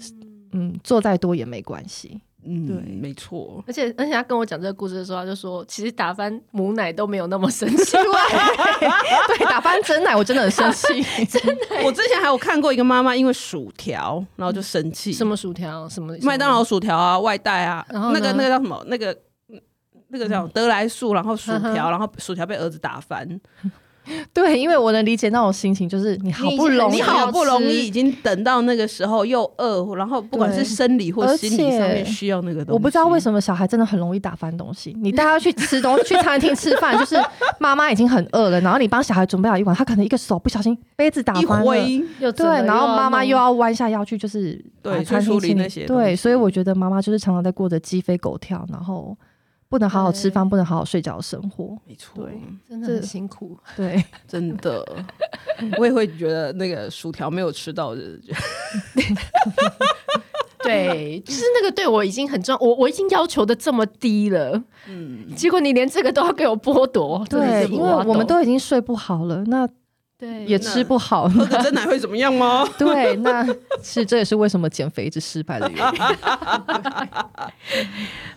[0.54, 2.22] 嗯，做再多也没关系。
[2.46, 3.64] 嗯，对，没错。
[3.68, 7.98] 而且而且他跟我讲这个故事的时候，他就说，其实打翻母奶都没有那么生气。
[7.98, 11.04] 对，打翻真奶我真的很生气。
[11.26, 15.12] 真的，我之前还有看过一个妈妈因为薯条，然后就生气。
[15.12, 15.88] 什么薯条？
[15.90, 16.16] 什么？
[16.22, 17.86] 麦当劳薯条啊，外带啊。
[17.90, 18.84] 然后那个那个叫什么？
[18.88, 19.18] 那个
[20.10, 23.40] 那个叫得来速，然后薯条，然后薯条被儿子打翻。
[24.34, 32.72] 对，因为我能理解那种心情，就是你好不容易，你好不容易已经等到那个时候又饿，然后不管是生理或心理上面需要那个东西。
[32.74, 34.96] 我不知道为什么小孩真的很容易打翻东西。
[35.02, 37.16] 你带他去吃东西， 去餐厅吃饭，就是
[37.60, 45.86] 妈妈已经很饿了，然后你帮小孩准备好一碗，他可能一个手不小心杯子打翻了，对，然后妈妈又要弯下腰去，就是对处理那些。
[45.86, 49.16] 对，所以我觉得妈妈就是常常在过着鸡飞狗跳，然后。
[49.68, 51.96] 不能好好吃饭，不能好好睡觉的生活，没。
[51.96, 52.34] 错，对，
[52.70, 54.86] 真的很辛苦， 对，真的，
[55.78, 58.02] 我也会觉得那个薯条没有吃到的，
[60.64, 69.68] 对，就是那个对我已经很重要，我我已经要求的这么低了，嗯，结果你连这个都要给我剥夺，对，因为我们都已经睡不好了，那
[70.18, 72.66] 对也吃不好，喝个珍奶会怎么样吗？
[72.80, 73.46] 对，那
[73.84, 75.86] 是这也是为什么减肥一直失败的原因。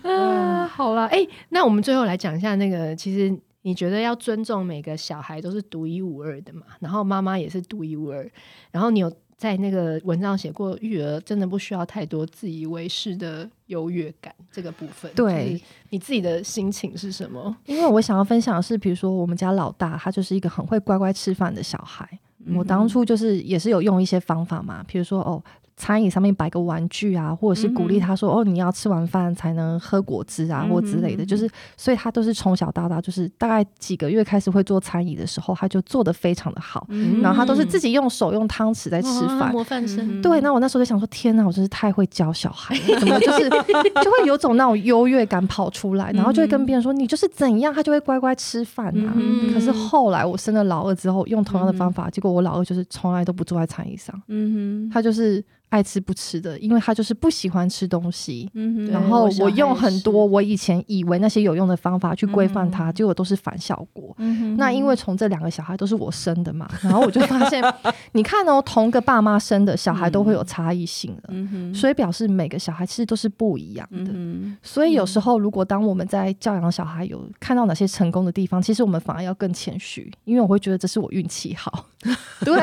[0.10, 6.62] 啊，好了，哎、欸，那我们最后来讲一下那个，其实你觉得要尊重每个小孩都是独一无二的嘛？
[6.80, 8.28] 然后妈妈也是独一无二，
[8.70, 9.12] 然后你有。
[9.38, 15.10] 在那个文章写过，育儿真的不需要太多自以为是的优越感这个部分。
[15.14, 15.58] 对，
[15.90, 17.56] 你自己的心情是什么？
[17.64, 22.06] 因为我想要分享的是，比如说我们家老大，他就是一个很会乖乖吃饭的小孩。
[22.44, 25.42] 嗯、我当初就是也是有用一些方法嘛，比如说哦。
[25.78, 36.84] 餐椅上面摆个玩具啊，或者是鼓励他说：“嗯、哦，你要吃完饭才能喝果汁啊，嗯、或之类的。”就是，所以他都是从小到大，就是大概几个月开始会做餐椅的时候，他就做的非常的好。
[36.90, 39.08] 嗯、然后他都是自己用手用汤匙在吃
[39.38, 40.20] 饭，哦、模范生。
[40.20, 49.12] 对，那我那时候就想说：“天哪，我真是太会教小孩了， 怎么就是就会有种那种优越感跑出来，然后就会跟别人说你就是怎样，他就会乖乖吃饭啊。
[49.14, 55.44] 嗯、可是后来我生了老二之后，用同样的方法，嗯、结果我老二就是从来都不坐在餐椅上，嗯哼，他就是。
[55.70, 58.50] 爱吃不吃的，因为他就是不喜欢吃东西。
[58.54, 64.14] 嗯，然后我用很多我以前以为那些有用的方法去规范他，结果都是反效果。
[64.18, 67.62] 嗯哼，那因为从这两个小孩都是我生的嘛，然后我就发现，
[68.12, 71.24] 你看哦，同个爸妈生的小孩都会有差异性的。
[71.28, 74.10] 嗯，所以表示每个小孩其实都是不一样的。
[74.14, 81.84] 嗯，所以有时候如果当我们在教养小孩有看到哪些成功的地方，其实我们反而要更谦虚，因为我会觉得这是我运气好。
[82.40, 82.54] 对，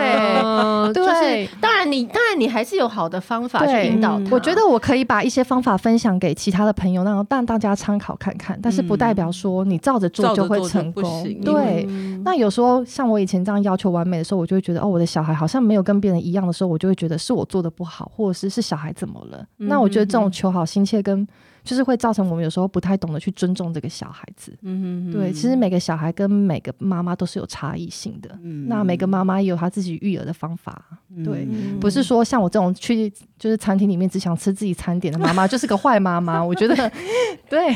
[0.94, 2.95] 对，当然你当然你还是有。
[2.96, 8.58] 好的方法去引导他，我觉得我可以把一些方法分享给其他的朋友，让让大家参考看看。
[8.64, 11.04] 但是不代表说你照着做就会成功。
[11.44, 11.84] 对，
[12.24, 19.46] 那有时候像我以前这样要求完美的时候，我就会觉得哦，我的小孩好像没有跟别人一样的时候，我就会觉得是我做的不好，或者是是小孩怎么了？
[19.58, 21.28] 那我觉得这种求好心切跟。
[21.66, 24.56] 就是会造成我们有时候不太懂得去尊重这个小孩子。
[24.62, 28.30] 嗯哼，对，其实每个小孩跟每个妈妈都是有差异性的。
[28.44, 30.86] 嗯，那每个妈妈也有她自己育儿的方法。
[31.24, 31.48] 对，
[31.80, 33.10] 不是说像我这种去
[33.40, 36.42] 就是餐厅里面只想吃自己餐点的妈妈就是个坏妈妈。
[36.46, 36.76] 我觉得，
[37.50, 37.74] 对，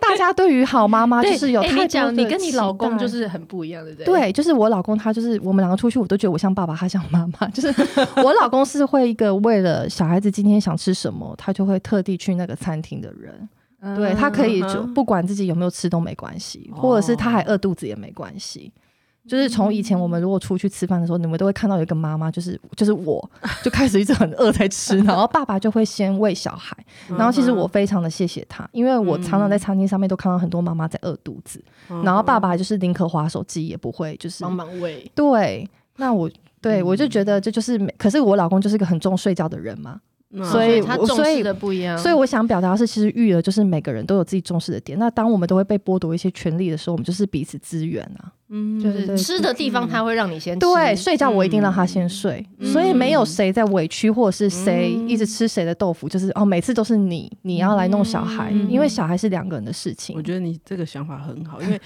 [0.00, 2.10] 大家对于好妈妈就是有太多的期待。
[2.12, 4.04] 你跟你老公就是很不一样的，对。
[4.06, 7.46] 对，就是我老公他就是我们两个出去，我都觉得我像爸爸，他像妈妈。
[7.52, 7.68] 就是
[8.16, 13.11] 我老公是会一个为了小孩子今天想吃什么，他就会特地去那个餐厅的。
[13.12, 18.72] 人，对，他可以就不管自己有没有吃都没关系，或者是他还饿肚子也没关系。
[19.24, 23.30] 就是从以前我们如果出去吃饭的时候，你们都会看到有一个妈妈，就是就是我
[23.62, 26.76] 就开始一直很饿在吃，然后爸爸就会先喂小孩。
[27.08, 31.62] 然后其实我非常的谢谢他，因为我常常在餐厅上面都看到很多妈妈在饿肚子，
[32.02, 35.08] 然后爸爸就是宁可划手机也不会就是帮忙喂。
[35.14, 36.28] 对，那我
[36.60, 40.00] 对我就觉得这就是，可是我老公就是一个很重睡觉的人嘛。
[40.50, 41.98] 所以，他重视的不一样。
[41.98, 44.98] 所以，我想表达的是，其实育儿就是每个人都有自己重视的点。
[44.98, 48.32] 那当我们都会被剥夺一些权利的时候，我们就是彼此支援啊。
[48.52, 50.60] 嗯，就是吃的地方，他会让你先吃。
[50.60, 52.46] 对，睡觉我一定让他先睡。
[52.60, 60.14] 所以，没有谁在委屈，或者是谁一直吃谁的豆腐，就是哦，每次都是你，你要来弄小孩，因为小孩是两个人的事情。
[60.14, 61.80] 我觉得你这个想法很好，因为。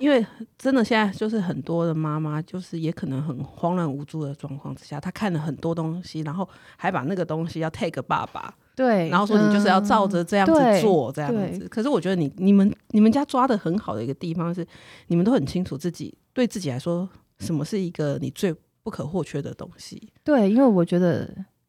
[0.00, 0.24] 因为
[0.56, 11.66] 真的现在就是很多的妈妈，就是也可能很慌乱无助的状况之下，她看了很多东西，然后还把那个东西要 take 爸爸，对，然后说你就是要照着这样子做，这样子。
[11.68, 14.64] 可是我觉得你你们你们家抓的很好的一个地方是，
[15.08, 17.08] 你们都很清楚自己对自己来说
[17.40, 18.54] 什么是一个你最
[18.84, 20.12] 不可或缺的东西。
[20.22, 21.28] 对，因为我觉得。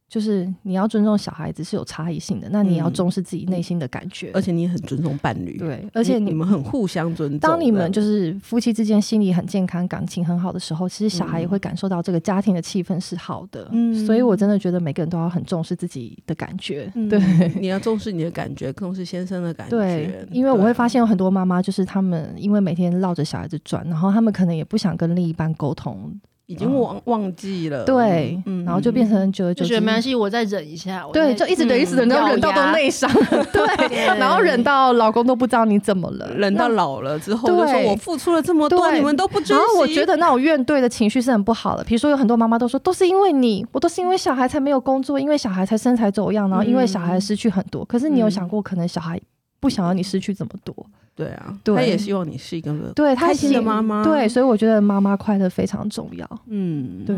[0.10, 7.40] 就是你要尊重小孩子是有差异性的，那你要重视自己内心的感觉，而且你很尊重伴侣，对，而且你们很互相尊重。
[7.40, 13.70] 当你们就是夫妻之间心理很健康、感情很好的时候，其实小孩也会感受到这个家庭的气氛是好的。
[13.72, 16.92] 嗯，所以我真的觉得每个人都要很重视自己的感觉。
[17.08, 17.20] 对，
[17.60, 19.78] 你要重视你的感觉，重视先生的感觉。
[19.78, 26.12] 对，因为我会发现有很多妈妈就是他们因为每天绕着小孩子转，然后他们可能也不想跟另一半沟通。
[26.50, 33.08] 已经忘忘记了，对，然后就变成觉得就觉得没关系，我再忍一下，对，就一直忍，一直忍，然后忍到都内伤，
[33.54, 39.54] 对，然后忍到老公都不知道你怎么了，忍到老了之后就说我付出了这么多，你们都不珍惜。
[39.54, 41.84] 然后我觉得那种怨怼的情绪是很不好的。
[41.84, 47.86] 比如说有很多妈妈都说，都是因为你，我都是因为小孩才没有工作，因为小孩才身材走样，然后因为小孩失去很多。
[47.86, 49.22] 可是你有想过，可能小孩
[49.60, 50.76] 不想要你失去这么多？
[51.20, 54.02] 对啊，他也希望你是一个对开心的妈妈。
[54.06, 56.26] 对，所以我觉得妈妈快乐非常重要。
[56.48, 57.14] 嗯，对，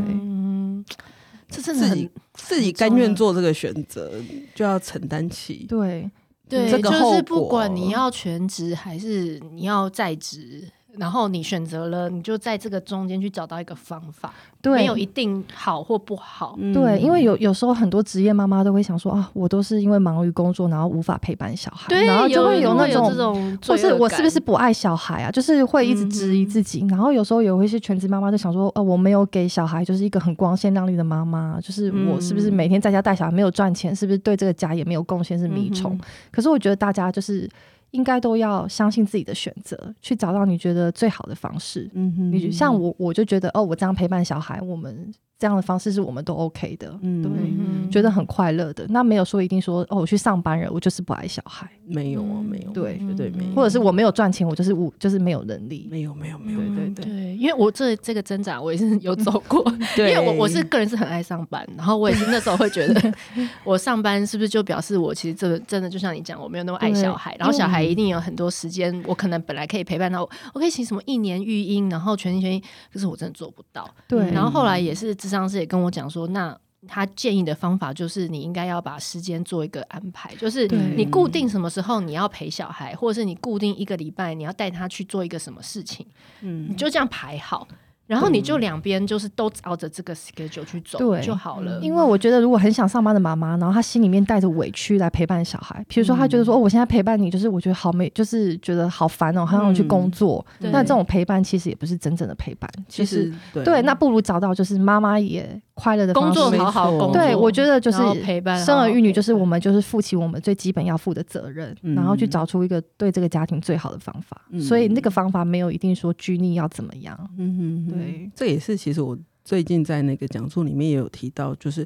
[1.47, 4.11] 这真的自己自己甘愿做这个选择，
[4.55, 5.67] 就要承担起。
[5.69, 6.09] 对
[6.49, 10.67] 对，就是不管你要全职还是你要在职，
[10.97, 16.55] 然后你选择了，你就在这个中间去找到一个方法，对，没有一定好或不好。
[16.59, 25.31] 嗯对，因为有有时候很多职业妈妈都会想说啊，我都是因为忙于工作，然后无法陪伴小孩，对，然后就会有那种，或是我是不是不爱小孩啊？
[25.31, 26.81] 就是会一直质疑自己。
[26.83, 35.93] 嗯、然后有时候有一些全职妈妈就想说，哦、啊，我没有给小孩就是一个很光鲜亮丽的妈妈，就是我是不是每天在家带小孩没有赚钱，是不是对这个家也没有贡献，是米虫？
[35.95, 35.99] 嗯、
[36.31, 37.49] 可是我觉得大家就是。
[37.91, 41.89] 应该都要相信自己的选择，去找到你觉得最好的方式。
[41.93, 45.13] 嗯哼，你像我，我就觉得哦，我这样陪伴小孩，我们。
[45.41, 48.85] 这样的方式是我们都 OK 的，嗯，对，嗯、觉得很快乐的。
[48.89, 53.55] 那没有说一定说哦，我去上班了，我就是不爱小孩，没有啊，没有，对，绝对没有。
[53.55, 57.35] 或者是我没有赚钱，我就是无，就是没有能力，没有，没有，没有，对对对，对。
[57.37, 59.63] 因为我这这个挣扎，我也是有走过。
[59.97, 63.13] 对，因为我我是个人是很爱上班，然后我也是那时候会觉得，
[63.65, 70.21] 我上班是不是就表示我其实这个真的就像你讲，我没有那么爱小孩，然后小孩一定有很多时间，我可能本来可以陪伴到
[70.53, 72.61] 我，可以请什么一年育婴，然后全心全意，
[72.93, 73.89] 可是我真的做不到。
[74.07, 76.07] 对，然后后来也是咨商师也跟我讲。
[76.09, 76.55] 说那
[76.87, 80.67] 他建议的方法就是你应该要把时间做一个安排，就是
[80.97, 86.05] 你固定什么时候你要陪小孩，或者是你固定一个礼拜你要带他去做一个什么事情，
[86.41, 87.67] 嗯，你就这样排好。
[88.11, 91.79] 然后你就两边就是都照着这个 schedule 去走就好了。
[91.79, 100.45] 因为我觉得，如果很想上班的妈妈，然后她心里面带着委屈来陪伴小孩，比如说她觉得说，哦，我现在陪伴你，就是我觉得好没，就是觉得好烦哦，好想去工作。
[100.59, 102.69] 那这种陪伴其实也不是真正的陪伴。
[102.89, 107.13] 其实对，那不如找到就是妈妈也快乐的工作，好好工作。
[107.13, 114.41] 对，我觉得就是陪伴生儿育女，就是我们就是负起我们最基本要负的责任，然后去找出一个对这个家庭最好的方法。
[114.59, 117.17] 所以那个方法没有一定说拘泥要怎么样。
[117.37, 118.00] 嗯哼，对，
[118.35, 118.77] 这也是。
[118.77, 121.85] 其实我最近在那个讲座里面也有提到，就是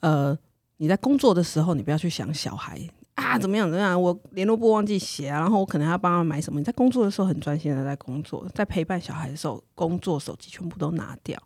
[0.00, 0.36] 呃，
[0.76, 2.80] 你在工作的时候，你不要去想小孩
[3.14, 6.60] 啊怎么样怎么样，我联络簿忘记写啊，然后我可能要帮他买什么。
[6.60, 11.36] 你在工作的时候很专心的在工作，在陪伴小孩的时候，工作手机全部都拿掉。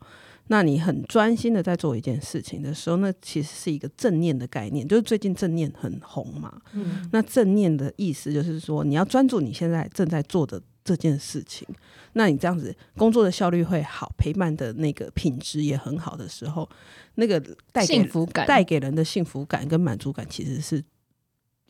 [0.48, 6.61] 那你很专心的在做一件事情的时候，那其实是一个正念的概念，就是最近正念很红嘛。
[6.72, 10.61] 嗯，那正念的意思就是说，你要专注你现在正在做的。
[10.82, 11.66] 这件事情，
[12.14, 16.68] 那你这样子工作的效率会好，陪伴的那个品质也很好的时候，
[17.16, 17.38] 那个
[17.72, 18.46] 带给幸福感。
[18.46, 20.82] 带给人的幸福感跟满足感其实是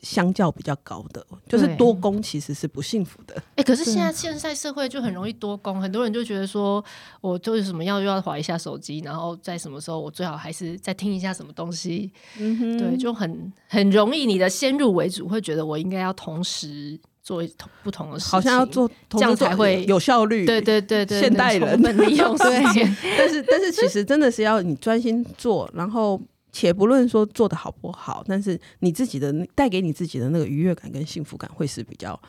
[0.01, 3.35] 相较比较高的，就是多工其实是不幸福的。
[3.37, 6.83] 哎、欸，可是现在现在社会就很容易多工，很多人就觉得说，
[7.21, 16.99] 我就是什么要又要划一下手机，然后在什么时候我最好还是再听一下什么东西，嗯哼，对，就很很容易你的先入为主会觉得我应该要同时。
[17.31, 20.45] 做不同的事情，好像要做，这样才会有效率。
[20.45, 22.97] 对对对对，现代人利用时间。
[23.17, 26.21] 但是但是，其实真的是要你专心做，然后
[26.51, 32.21] 且不论说做的好不好，但是你自己的带给你自己的那个愉悦感跟幸福感会是比较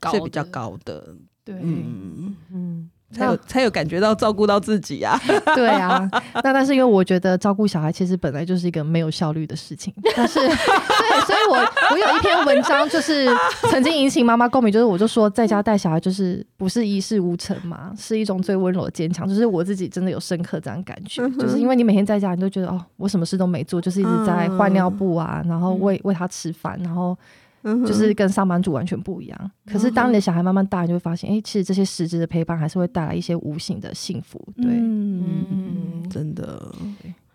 [0.00, 1.14] 高，是比较高的。
[1.44, 2.90] 对，嗯嗯。
[3.12, 5.18] 才有才有感觉到照顾到自己啊！
[5.54, 6.08] 对啊，
[6.42, 11.56] 那但是因为我觉得照顾小孩其实本来就是一个没有效率的事情，但是 对，所以我
[11.92, 13.28] 我有一篇文章就是
[13.70, 27.16] 曾经引起妈妈共鸣，就是我就说在家带小孩就是不是一事无成嘛，是一种最温柔的坚强，就是我自己真的有深刻这样感觉，嗯、就是因为你每天在家，你都觉得哦，我什么事都没做，就是一直在换尿布啊，然后喂喂他吃饭，然后。
[27.84, 29.50] 就是跟上班族完全不一样。
[29.66, 34.40] 可是当你的小孩慢慢大，你就会发现，哎，其实这些实质的陪伴还是会带来一些无形的幸福。
[34.56, 36.72] 对，嗯，真的，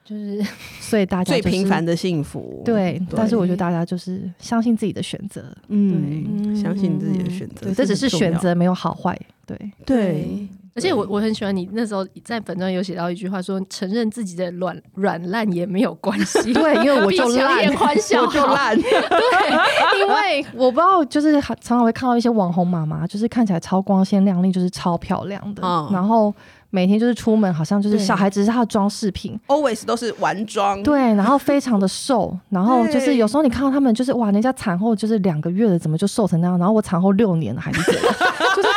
[0.06, 0.42] 就是
[0.80, 2.62] 所以大家最平凡的幸福。
[2.64, 5.56] 对，但是我觉得大家就是相信自己的选择。
[5.68, 9.20] 嗯，相信自己的选择，这只是选择，没有好坏。
[9.46, 10.48] 对，对。
[10.74, 26.34] 而且我我很喜欢你那时候在本章有写到一句话，说承认自己的软软烂也没有关系，对，因为我就烂，我就烂，对，因为 我不知道，就是常常会看到一些网红妈妈，就是看起来超光鲜亮丽，就是超漂亮的，嗯、然后
[26.72, 36.58] 每天就是出门，好像就是小孩只是他的装饰品，always 都是玩妆，对，然后非常的瘦， 然后就是有时候你看到他们，就是哇，人家产后就是两个月了，怎么就瘦成那样？
[36.58, 38.04] 然后我产后六年了还是这样，
[38.56, 38.70] 就是。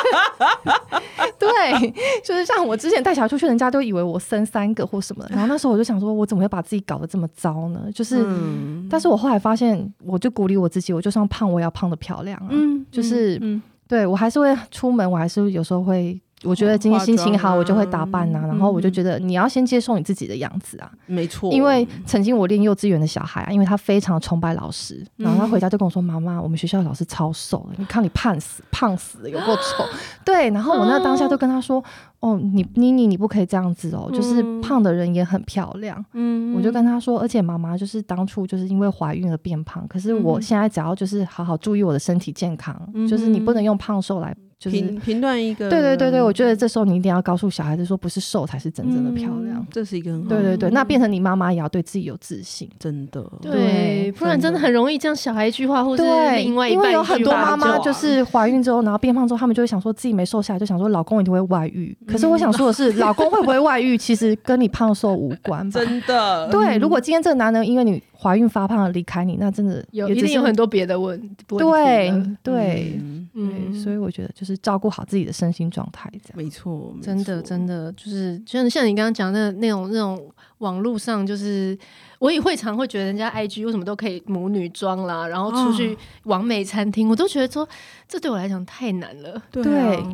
[1.39, 1.91] 对，
[2.25, 7.83] 就是像我之前带小孩出去，人家都以为我生三个或什么， 然后那时候我就想说，我怎么会把自己搞得这么糟呢？
[7.95, 12.47] 就是，嗯、但是我后来发现，我就鼓励我自己，我就算胖，我也要胖的漂亮啊。
[12.51, 16.19] 嗯，就是，嗯、对我还是会出门，我还是有时候会。
[16.45, 21.51] 我觉得今天心情好，我就会打扮呐、然后我就觉得你要先接受你自己的样子啊，没错。
[21.53, 29.85] 因为曾经我练幼稚园的小孩啊，因为他非常崇拜老师，然后他回家就跟我说：“妈妈、嗯，我们学校的老师超瘦的，你看你胖死，胖死了，有够丑。”
[30.25, 31.83] 对，然后我那当下就跟他说
[32.21, 44.35] ：“哦，你妮妮，你不可以这样子哦，就是胖的人也很漂亮。”嗯，我就跟他说：“而且妈妈就是当初就是因为怀孕而变胖，可是我现在只要就是好好注意我的身体健康，嗯、就是你不能用胖瘦来。”
[44.65, 45.69] 就是评评断一个。
[45.69, 50.71] 对对对对，我觉得这时候你一定要告诉小孩子说，不是瘦才是真正的漂亮，嗯、这是一个很好对对对。
[50.71, 53.23] 那变成你妈妈也要对自己有自信，真的。
[53.43, 56.03] 对，不然真的很容易这样，小孩一句话或者
[56.37, 61.97] 另外一半，因为有很多妈妈就是怀孕之后，然后变胖之后，他们就会想说自己没瘦下来，就想说老公一定会外遇。
[62.07, 65.69] 可是我想说的是，老公会不会外遇，其实跟你胖瘦无关。
[65.71, 66.49] 真的。
[66.49, 68.03] 对，如果今天这个男人因为你。
[68.17, 71.45] 怀孕发胖离开你，那真的有一定有很多别的问题。
[71.59, 72.11] 对
[72.43, 72.99] 对，
[73.35, 76.95] 嗯，对，所以我觉得就是照顾好自己的身心状态，这样没错。
[77.03, 81.77] 真的真的就是，像像你刚刚讲的那种那种网络上，就是
[82.19, 87.69] 我也会常会觉得人家 IG 为什么都可以母女装啦，然后出去完美餐厅，我都觉得说
[88.09, 89.43] 这对我来讲太难了。
[89.51, 89.63] 对，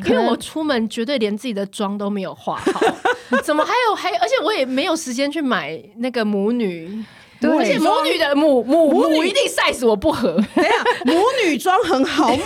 [0.09, 2.81] 因为我出门绝对连自己的妆都没有化好，
[3.43, 7.03] 怎么还有还而且我也没有时间去买那个母女。
[7.41, 10.33] 对，而且母女的母母母，母一定 size 我不合。
[10.55, 10.69] 等下，
[11.05, 11.13] 母
[11.43, 12.43] 女装很好买， 会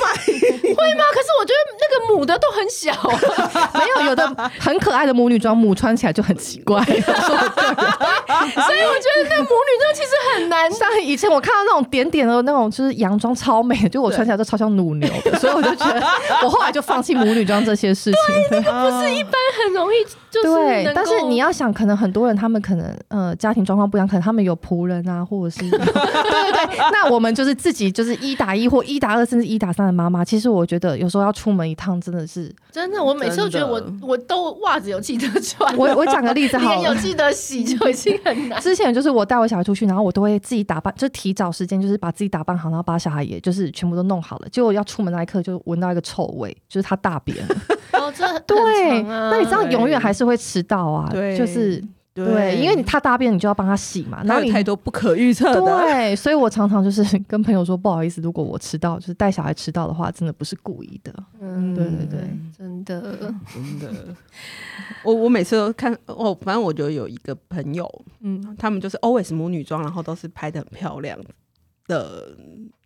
[0.96, 1.04] 吗？
[1.14, 2.94] 可是我觉得那个母的都很小，
[3.78, 4.26] 没有有的
[4.58, 6.82] 很可爱的母女装，母穿起来就很奇怪。
[6.86, 7.02] 所以我
[8.96, 10.72] 觉得那个母女装其实很难。
[10.72, 16.02] 像以前我看到那种点点的那种，就是洋装超美，就我穿起来都超像乳牛的，所以我就觉得
[16.42, 18.20] 我后来就放弃母女装这些事情。
[18.50, 19.98] 对，那个不是一般很容易
[20.32, 24.85] 就是对，但是你要想，可能很多人他们可能呃家庭状况不一样，可能他们有仆。
[24.86, 30.24] 人啊，或者是 对对对，那我们就是自己就是一打一或一打二甚至一打三的妈妈。
[30.24, 35.76] 其实我觉得有时候要出门一趟真的是真的，我每次都觉得我我都袜子有记得穿。
[35.78, 38.62] 我我讲个例子好了，脸有记得洗就已经很难。
[38.62, 44.50] 之前就是我带我小孩出去，然后我都会自己打扮，就提早时间就是把自己打扮好，然后把小孩也就是全部都弄好了。
[44.50, 47.38] 结果要出门那一刻就闻到一个臭味，就是他大便。
[47.94, 51.10] 哦，这、啊、对，那你知道永远还是会迟到啊。
[51.12, 51.84] 对，就是。
[52.16, 54.24] 对，对，因为你他大便，你就要帮他洗嘛。
[54.24, 55.60] 然后有太多不可预测的。
[55.62, 61.14] 对，所以我常常就是跟朋友说，不好意思，如果我迟到，就是带小孩迟到的话，真的不是故意的。
[61.42, 62.20] 嗯，对对对，
[62.58, 63.02] 真的
[63.54, 64.16] 真的。
[65.04, 67.86] 我我每次都看哦，反正我就有一个朋友，
[68.22, 71.20] 嗯，他们就是 always 母女装，然后都是拍的很漂亮
[71.88, 72.30] 的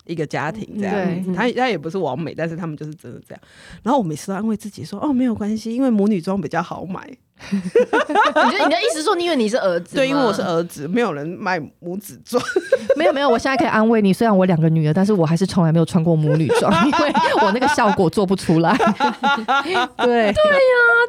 [0.05, 0.95] 一个家庭这样。
[0.95, 3.41] 对，他他也不是完美，但是他们就是真的这样。
[3.83, 7.15] 然后我每次都安慰自己说，哦，没有关系，因为母女装比较好买。
[7.51, 9.95] 你觉得你的意思说，你以为你是儿子？
[9.95, 12.41] 对，因为我是儿子，没有人卖母子装。
[12.95, 18.75] 没有没有，我现在可以安慰你，虽然我两个女儿，但是我还是从来没有穿过母女装， 因为我那个效果做不出来。
[18.77, 20.33] 对对呀，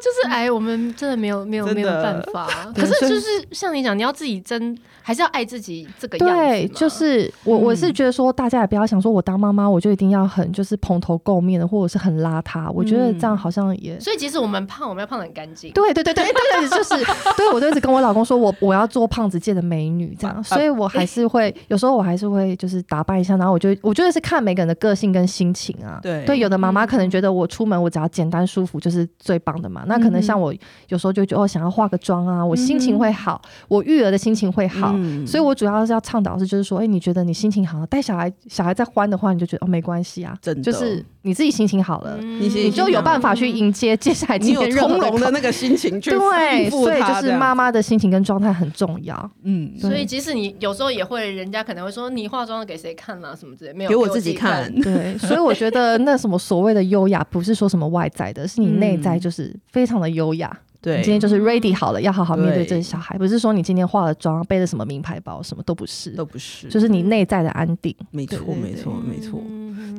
[0.01, 2.47] 就是哎，我们真的没有没有没有办法。
[2.73, 6.35] 可是就是像你讲，你要自己真还是要爱自己这个样子。
[6.35, 12.71] 对，就是我我是觉得说，大家也不要想说我当妈妈我就一定要很就是蓬头垢面的，或者是很邋遢。
[12.71, 13.99] 我觉得这样好像也……
[13.99, 15.71] 所以其实我们胖，我们要胖的很干净。
[15.73, 16.20] 对对对对。
[16.23, 17.05] 对对，就是
[17.37, 25.99] 对，我就一直跟我老公说，我我要做胖子界的美女这样，所以我还是会有时候我还是会就是打扮一下，然后我就我觉得是看每个人的个性跟心情啊。
[26.01, 30.53] 对对，有的妈妈可能觉得我出门我只要简单舒服就是最棒的嘛，那可能像我
[30.89, 34.95] 有时候就觉得哦想要化个妆啊，我心情会好，我育儿的心情会好，
[35.25, 46.10] 所以我主要是要倡导是就是说，哎，你觉得你心情好，带小孩小孩在欢的话，你就觉得哦没关系啊，真的就是你自己心情好了，你你就有办法去迎接接下来今天从容的那个心情去。
[46.19, 49.31] 对，所以就是妈妈的心情跟状态很重要。
[49.43, 54.73] 嗯，所以即使你有时候也会，人家可能会说你化妆给谁看啊什么之类，没有给我自己看。
[54.81, 60.55] 对， 所以我觉得那什么所谓的优雅，不是说什么外在的，是你内在就是非常的优雅。
[60.81, 67.95] 对，你今天就是 ready 好了，要好好面对这些小孩，不是说你今天化了妆，背了什么名牌包，什么都不是，都不是，就是你内在的安定。
[68.09, 69.39] 没错，没错，没错，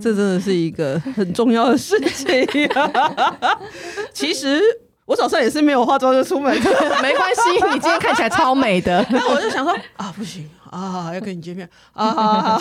[0.00, 2.26] 这真的是一个很重要的事情。
[4.12, 4.60] 其实。
[5.04, 6.70] 我早上也是没有化妆就出门的，
[7.02, 9.04] 没关系，你今天看起来超美的。
[9.10, 12.60] 那我就想说啊，不行啊，要跟你见面啊。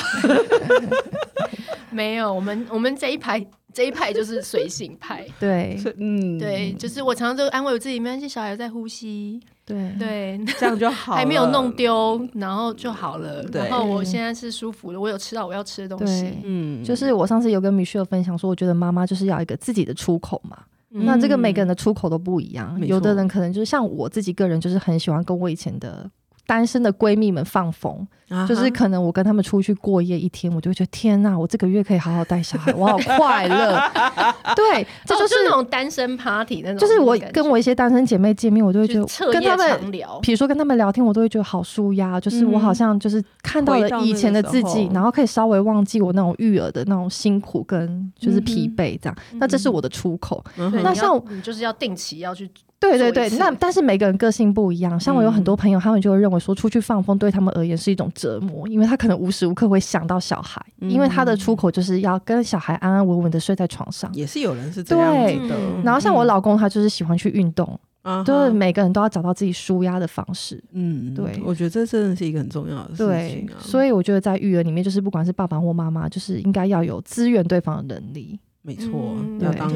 [1.92, 5.26] 没有，我们我们这一排这一派就是随性派。
[5.40, 9.40] 对，嗯，对，就是我常常都安慰我自己，没关系，小孩在呼吸。
[9.64, 13.44] 对对，这样就好，还没有弄丢，然后就好了。
[13.54, 16.34] 然后我现在是舒服的，我有吃到我要吃的东西。
[16.44, 20.58] 嗯，就是我上次有跟 Michelle 分享说，我觉得妈妈就是要一个自己的出口嘛。
[20.94, 26.10] 那这个每个人的出口都不一样，嗯、有的人可能就是像我自己个人，就是很喜欢跟我以前的
[26.52, 28.06] 单身的闺蜜们放风。
[28.48, 33.78] 就是可能我跟他们出去过夜一天，我就会觉得天哪，我这个月可以好好带小孩， 我好快乐。
[34.56, 36.78] 对，这就是那种单身 party 那种。
[36.78, 42.22] 就是我跟我一些单身姐妹见面，我就会觉得跟他们聊，比如说跟他们聊天，我都会觉得好舒压。
[42.22, 49.18] 就是我好像就是看到了以前的自己，然后可以稍微忘记我那种育儿的那种辛苦跟就是疲惫这样。
[49.34, 50.42] 那这是我的出口。
[50.56, 52.50] 那像你就是要定期要去。
[52.82, 55.00] 对对对，那但是每个人个性不一样。
[55.00, 64.12] 像我有很多朋友，他们就会认为说，出去放风对他们而言是一种折磨，因为他可能无时无刻会想到小孩，因为他的出口就是要跟小孩安安稳稳的睡在床上。
[64.14, 65.56] 也是有人是这样子的。
[65.84, 67.80] 然后像我老公，他就是喜欢去运动。
[68.02, 70.60] 啊，就是每个人都要找到自己舒压的方式。
[70.72, 73.62] 嗯，对，我觉得这真的是一个很重要的事情啊。
[73.62, 78.40] 所以我觉得在育儿里面，就是不管是爸爸或妈妈，就是应该要有支援对方的能力。
[78.62, 79.72] 没错，要当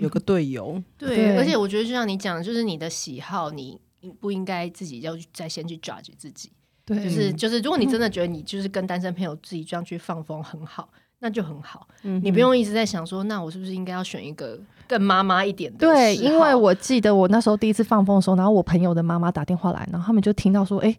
[0.00, 0.82] 有个队友。
[0.96, 3.78] 对，而且我觉得就像你讲，就是你的喜好，你
[4.18, 6.50] 不应该自己要再先去 judge 自己。
[6.84, 10.88] 对，就是就是，如果你真的觉得你就是跟单身朋友自己这样去放风很好。
[11.22, 15.80] 那就很好，嗯、你不用一直在想说，那我是不是应该要选一个更妈妈一点的？
[15.80, 20.98] 对，因为我记得我那时候第一次放风的时候，然后我朋友的妈妈打电话来，然后他们就听到说，哎、欸，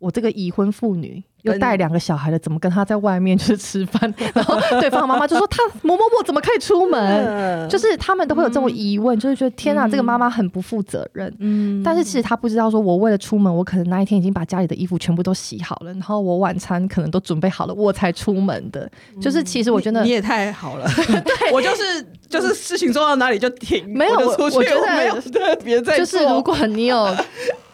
[0.00, 1.22] 我这个已婚妇女。
[1.42, 4.12] 又带两个小孩的，怎么跟他在外面去吃饭？
[4.34, 11.34] 然后对方妈妈就说：“他某某某怎么可以出门？”就是他们都会有这种疑问，就是觉得天啊，这个妈妈很不负责任。
[11.38, 18.90] 嗯，但是其实他不知道，说我为了出门，我可能那一天已经把家里的衣服全部都洗好了，然后我晚餐可能都准备好了，我才出门的。
[19.20, 20.86] 就是其实我觉得你也太好了，
[21.24, 27.08] 对我就是就是事情做到哪里就停，没有我我觉得没有特别在就是如果你有。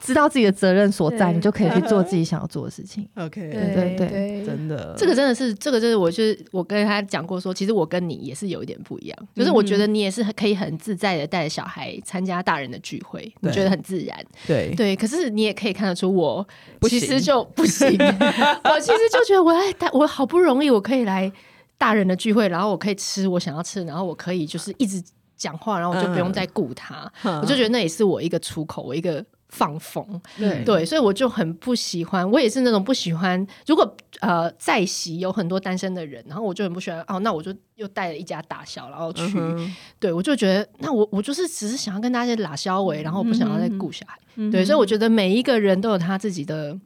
[0.06, 3.08] 知道自己的责任所在，你就可以去做自己想要做的事情。
[3.16, 14.16] OK，对对对，真的，这个真的是，这个就是，我就是我跟他讲过说，其实我跟你也是有一点不一样，就是我觉得你也是可以很自在的带着小孩参加大人的聚会，你觉得很自然。
[14.46, 14.72] 对。
[14.76, 16.46] 对，可是你也可以看得出我
[16.88, 21.32] 其实就不行，我其实就觉得我来带，我好不容易我可以来
[21.76, 25.02] 大人的聚会，然后我可以吃我想要吃，然后我可以就是一直
[25.36, 29.24] 讲话，然后我就不用再顾他，我就觉得那也是我一个出口，我一个。
[29.48, 32.28] 放风，对对，所以我就很不喜欢。
[32.30, 33.46] 我也是那种不喜欢。
[33.66, 37.02] 如果呃在席有很多单身的人，然后我就很不喜欢。
[37.06, 39.22] 哦，那我就又带了一家大小，然后去。
[39.36, 44.18] 嗯、对，我就觉得，那我我就是只是想要跟大家拉消围，然后我不想要再顾小孩。
[44.34, 46.76] 嗯、对，所以我觉得每一个人都有他自己的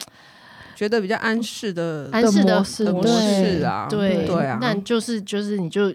[0.76, 2.44] 觉得比较安适的安适
[2.84, 4.58] 的模式啊，对对啊。
[4.60, 5.92] 那就是就是你就。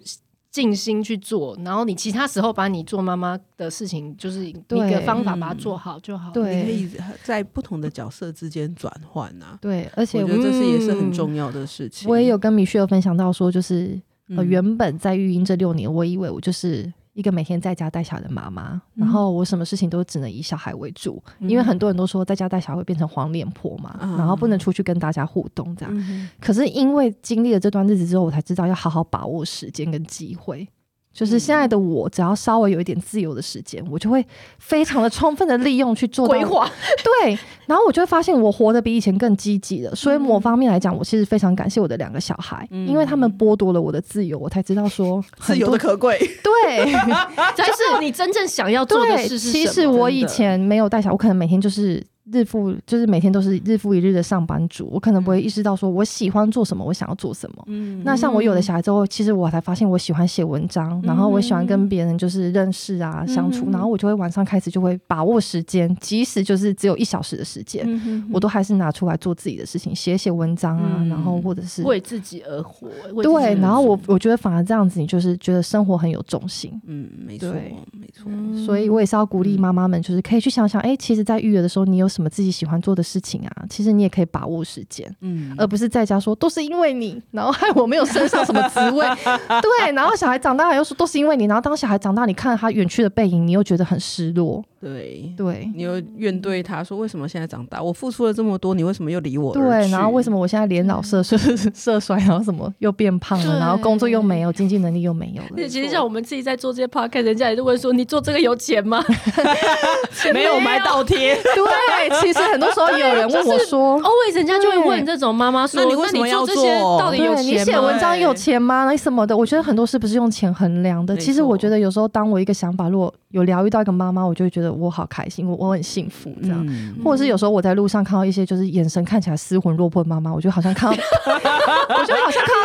[0.56, 6.32] 尽心去做，然后你其他时候把你做妈妈的事情，就是一个方法把它做好就好。
[6.32, 6.89] 对，你可以
[7.26, 9.58] 在不同的角色之间转换啊。
[9.60, 12.10] 对，而且我觉得这是也是很重要的事情。
[12.10, 16.93] 我也有跟米雪有分享到说，就是、原本在育婴这六年，我以为我就是。
[17.16, 25.93] 一个每天在家带小孩的妈妈，然后我什么事情都只能以小孩为主，嗯、因为很多人都说在家带小孩会变成黄脸婆嘛，嗯、然后不能出去跟大家互动这样。
[25.97, 30.68] 嗯、可是因为经历了这段日子之后，我才知道要好好把握时间跟机会。
[31.16, 34.24] 就是现在的我，只要稍微有一点自由的时间，我就会
[34.59, 36.70] 非常的充分的利用去做规划。
[37.24, 39.95] 对，然后我就会发现我活得比以前更积极了。
[39.95, 46.20] 所以某方面来讲，我其实非常感谢我的两个小孩，因为他们剥夺了我的自由，我才知道说 自由的可贵。
[46.43, 46.86] 对，
[47.55, 49.51] 就是你真正想要做的事是什么？
[49.53, 52.05] 其实我以前没有带小孩，我可能每天就是。
[52.32, 57.63] 日复就是每天都是日复一日的上班族，我可能不会意识到说我喜欢做什么，我想要做什么。
[57.67, 67.86] 嗯，那像我有了小孩之后，其实我才发现我喜欢写文章，然后我喜欢跟别人就是认识啊相处，然后我就会晚上开始就会把握时间，即使就是只有一小时的时间，
[68.34, 72.89] 我都还是拿出来做自己的事情，写写文章啊，然后或者是为自己而活。
[73.21, 76.71] 对，然后我我觉得反而这样子，你就是觉得生活很有重心。
[76.88, 77.53] 嗯，没错，
[77.91, 78.32] 没错。
[78.65, 82.09] 所以我也是要鼓励妈妈们，就是可以去想想，哎，其实，在育儿的时候，你有。
[82.16, 83.51] 什么自己喜欢做的事情啊？
[83.70, 89.05] 其实你也可以把握时间，嗯，而不是在家说都是因为你，然后害我没有升上什么职位，
[89.61, 94.63] 对，然后小孩长大了又说都是因为你，然后当小孩长大，你看他远去的背影，你又觉得很失落。
[94.80, 99.51] 对对，你又怨对他说，为什么现在长大，我付出了这么多，你为什么又离我？
[99.51, 101.36] 对，然后为什么我现在年老色衰
[101.74, 105.68] 色衰，然后什么又变胖了，然后工作又没有，经济能力又没有了。
[105.68, 109.03] 其实像我们自己在做这些 podcast，人家也都问说，你做这个有钱吗？
[110.32, 111.36] 没有买倒贴。
[111.36, 116.99] 对，其实很多时候有人问我说，always 人家就会问这种妈妈说，那你为什么要做？
[116.99, 117.43] 到底有钱？
[117.45, 118.86] 你写文章有钱吗？
[118.86, 119.36] 那什么的？
[119.36, 121.16] 我觉得很多事不是用钱衡量的。
[121.18, 125.47] 其实我觉得有时候，当我一个想法如果有疗愈到一个妈妈，我就会觉得我好开心。
[125.49, 130.97] 我我很幸福，这样，嗯、或者是有时候我在路上看到一些就是眼神看起来失魂落魄的妈妈，我就好像看到，
[131.97, 132.64] 我就好像看到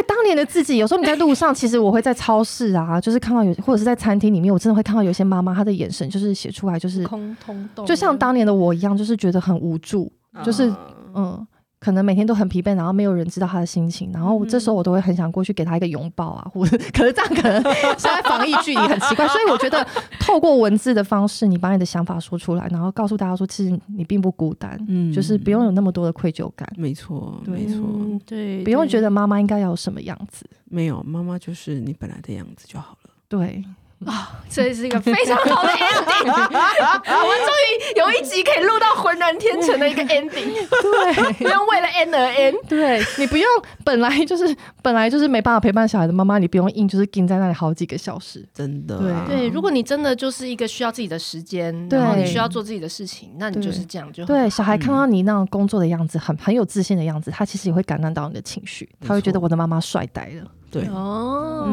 [0.00, 0.78] 对当年的自己。
[0.78, 10.10] 有时候你在路上，其实我会在超市啊，就是看到有，或者是在餐厅里面，我真的会看到有些妈妈，她的眼神就是写出来就是空空洞，就像当年的我一样，就是觉得很无助，
[10.44, 10.72] 就是
[11.14, 11.46] 嗯。
[11.80, 17.62] 可能每天都很疲惫，然后没有人知道他的心情，然后这时候我都会很想过去给他一个拥抱啊， 或者可是这样可能
[17.96, 19.82] 现在防疫距离很奇怪，所以我觉得
[20.20, 27.82] 透过文字的方式，你把你的想法说出来，然后告诉大家说，其实你并不孤单，嗯，就是不用有那么多的愧疚感，没错，没错，
[28.26, 33.64] 对，不用觉得妈妈应该要有什么样子，没有，妈妈就是你本来的样子就好了，对。
[34.06, 43.04] 啊，这是一个非常好的 ending，我们终于有一集可以录到浑然天成的一个 ending，对，不用为了 end 而 end，对。
[43.18, 43.46] 你不用
[43.84, 54.26] 本来就是本来就是没办法陪伴小孩的妈妈，你不用硬就是盯在那里好几个小时，真的、对啊，对，如果你真的就是一个需要自己的时间，然后你需要做自己的事情，那你就是这样就好。
[54.26, 61.68] 对小孩看到你那种工作的样子，很很有自信的样子，他其实也会感染到你的情绪，他会觉得我的妈妈帅呆了，对，哦，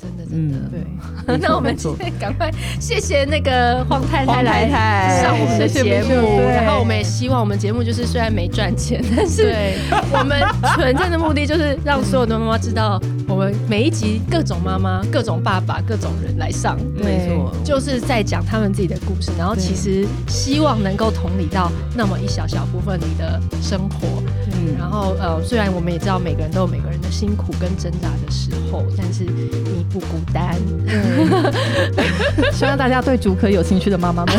[0.00, 0.70] 真的真的，嗯
[1.26, 5.22] 对， 那我们今天赶快谢谢那个黄太太来太太。
[5.22, 9.74] 上我们的节目，然后我们也希望我们节目就是虽然没赚钱，但是对。
[10.12, 10.40] 我们
[10.76, 17.52] 存在的目的就是让所有的妈妈知道，我们每一集各种妈妈、各种爸爸、各种人来上，没错。
[17.64, 24.22] 就是在讲他们自己的故事，然后其实希望能够同理到那么一小小部分你的生活，
[24.52, 29.24] 嗯，然后呃，虽然我们也知道每个人都有每个人的辛苦跟挣扎的时候，但是
[29.84, 30.54] 你不孤单，
[32.52, 34.34] 希望大家对竹科有兴趣的妈妈们，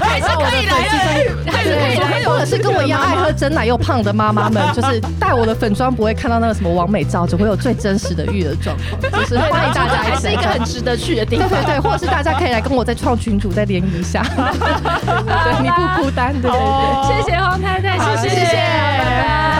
[0.00, 11.48] 还是可以来的，还是可以来，或者是跟我一样爱喝真奶又胖的妈妈们，就是带我的粉妆不会看到那个什么完美照，只会有最真实的育儿状况，就是欢迎大家还是一个很值得去的地方。
[11.48, 17.22] 对对对，或者是大家可以来跟我在创群组再联谊一下，对，你不孤单，对对对。
[17.22, 19.53] 谢谢黄太太，谢谢。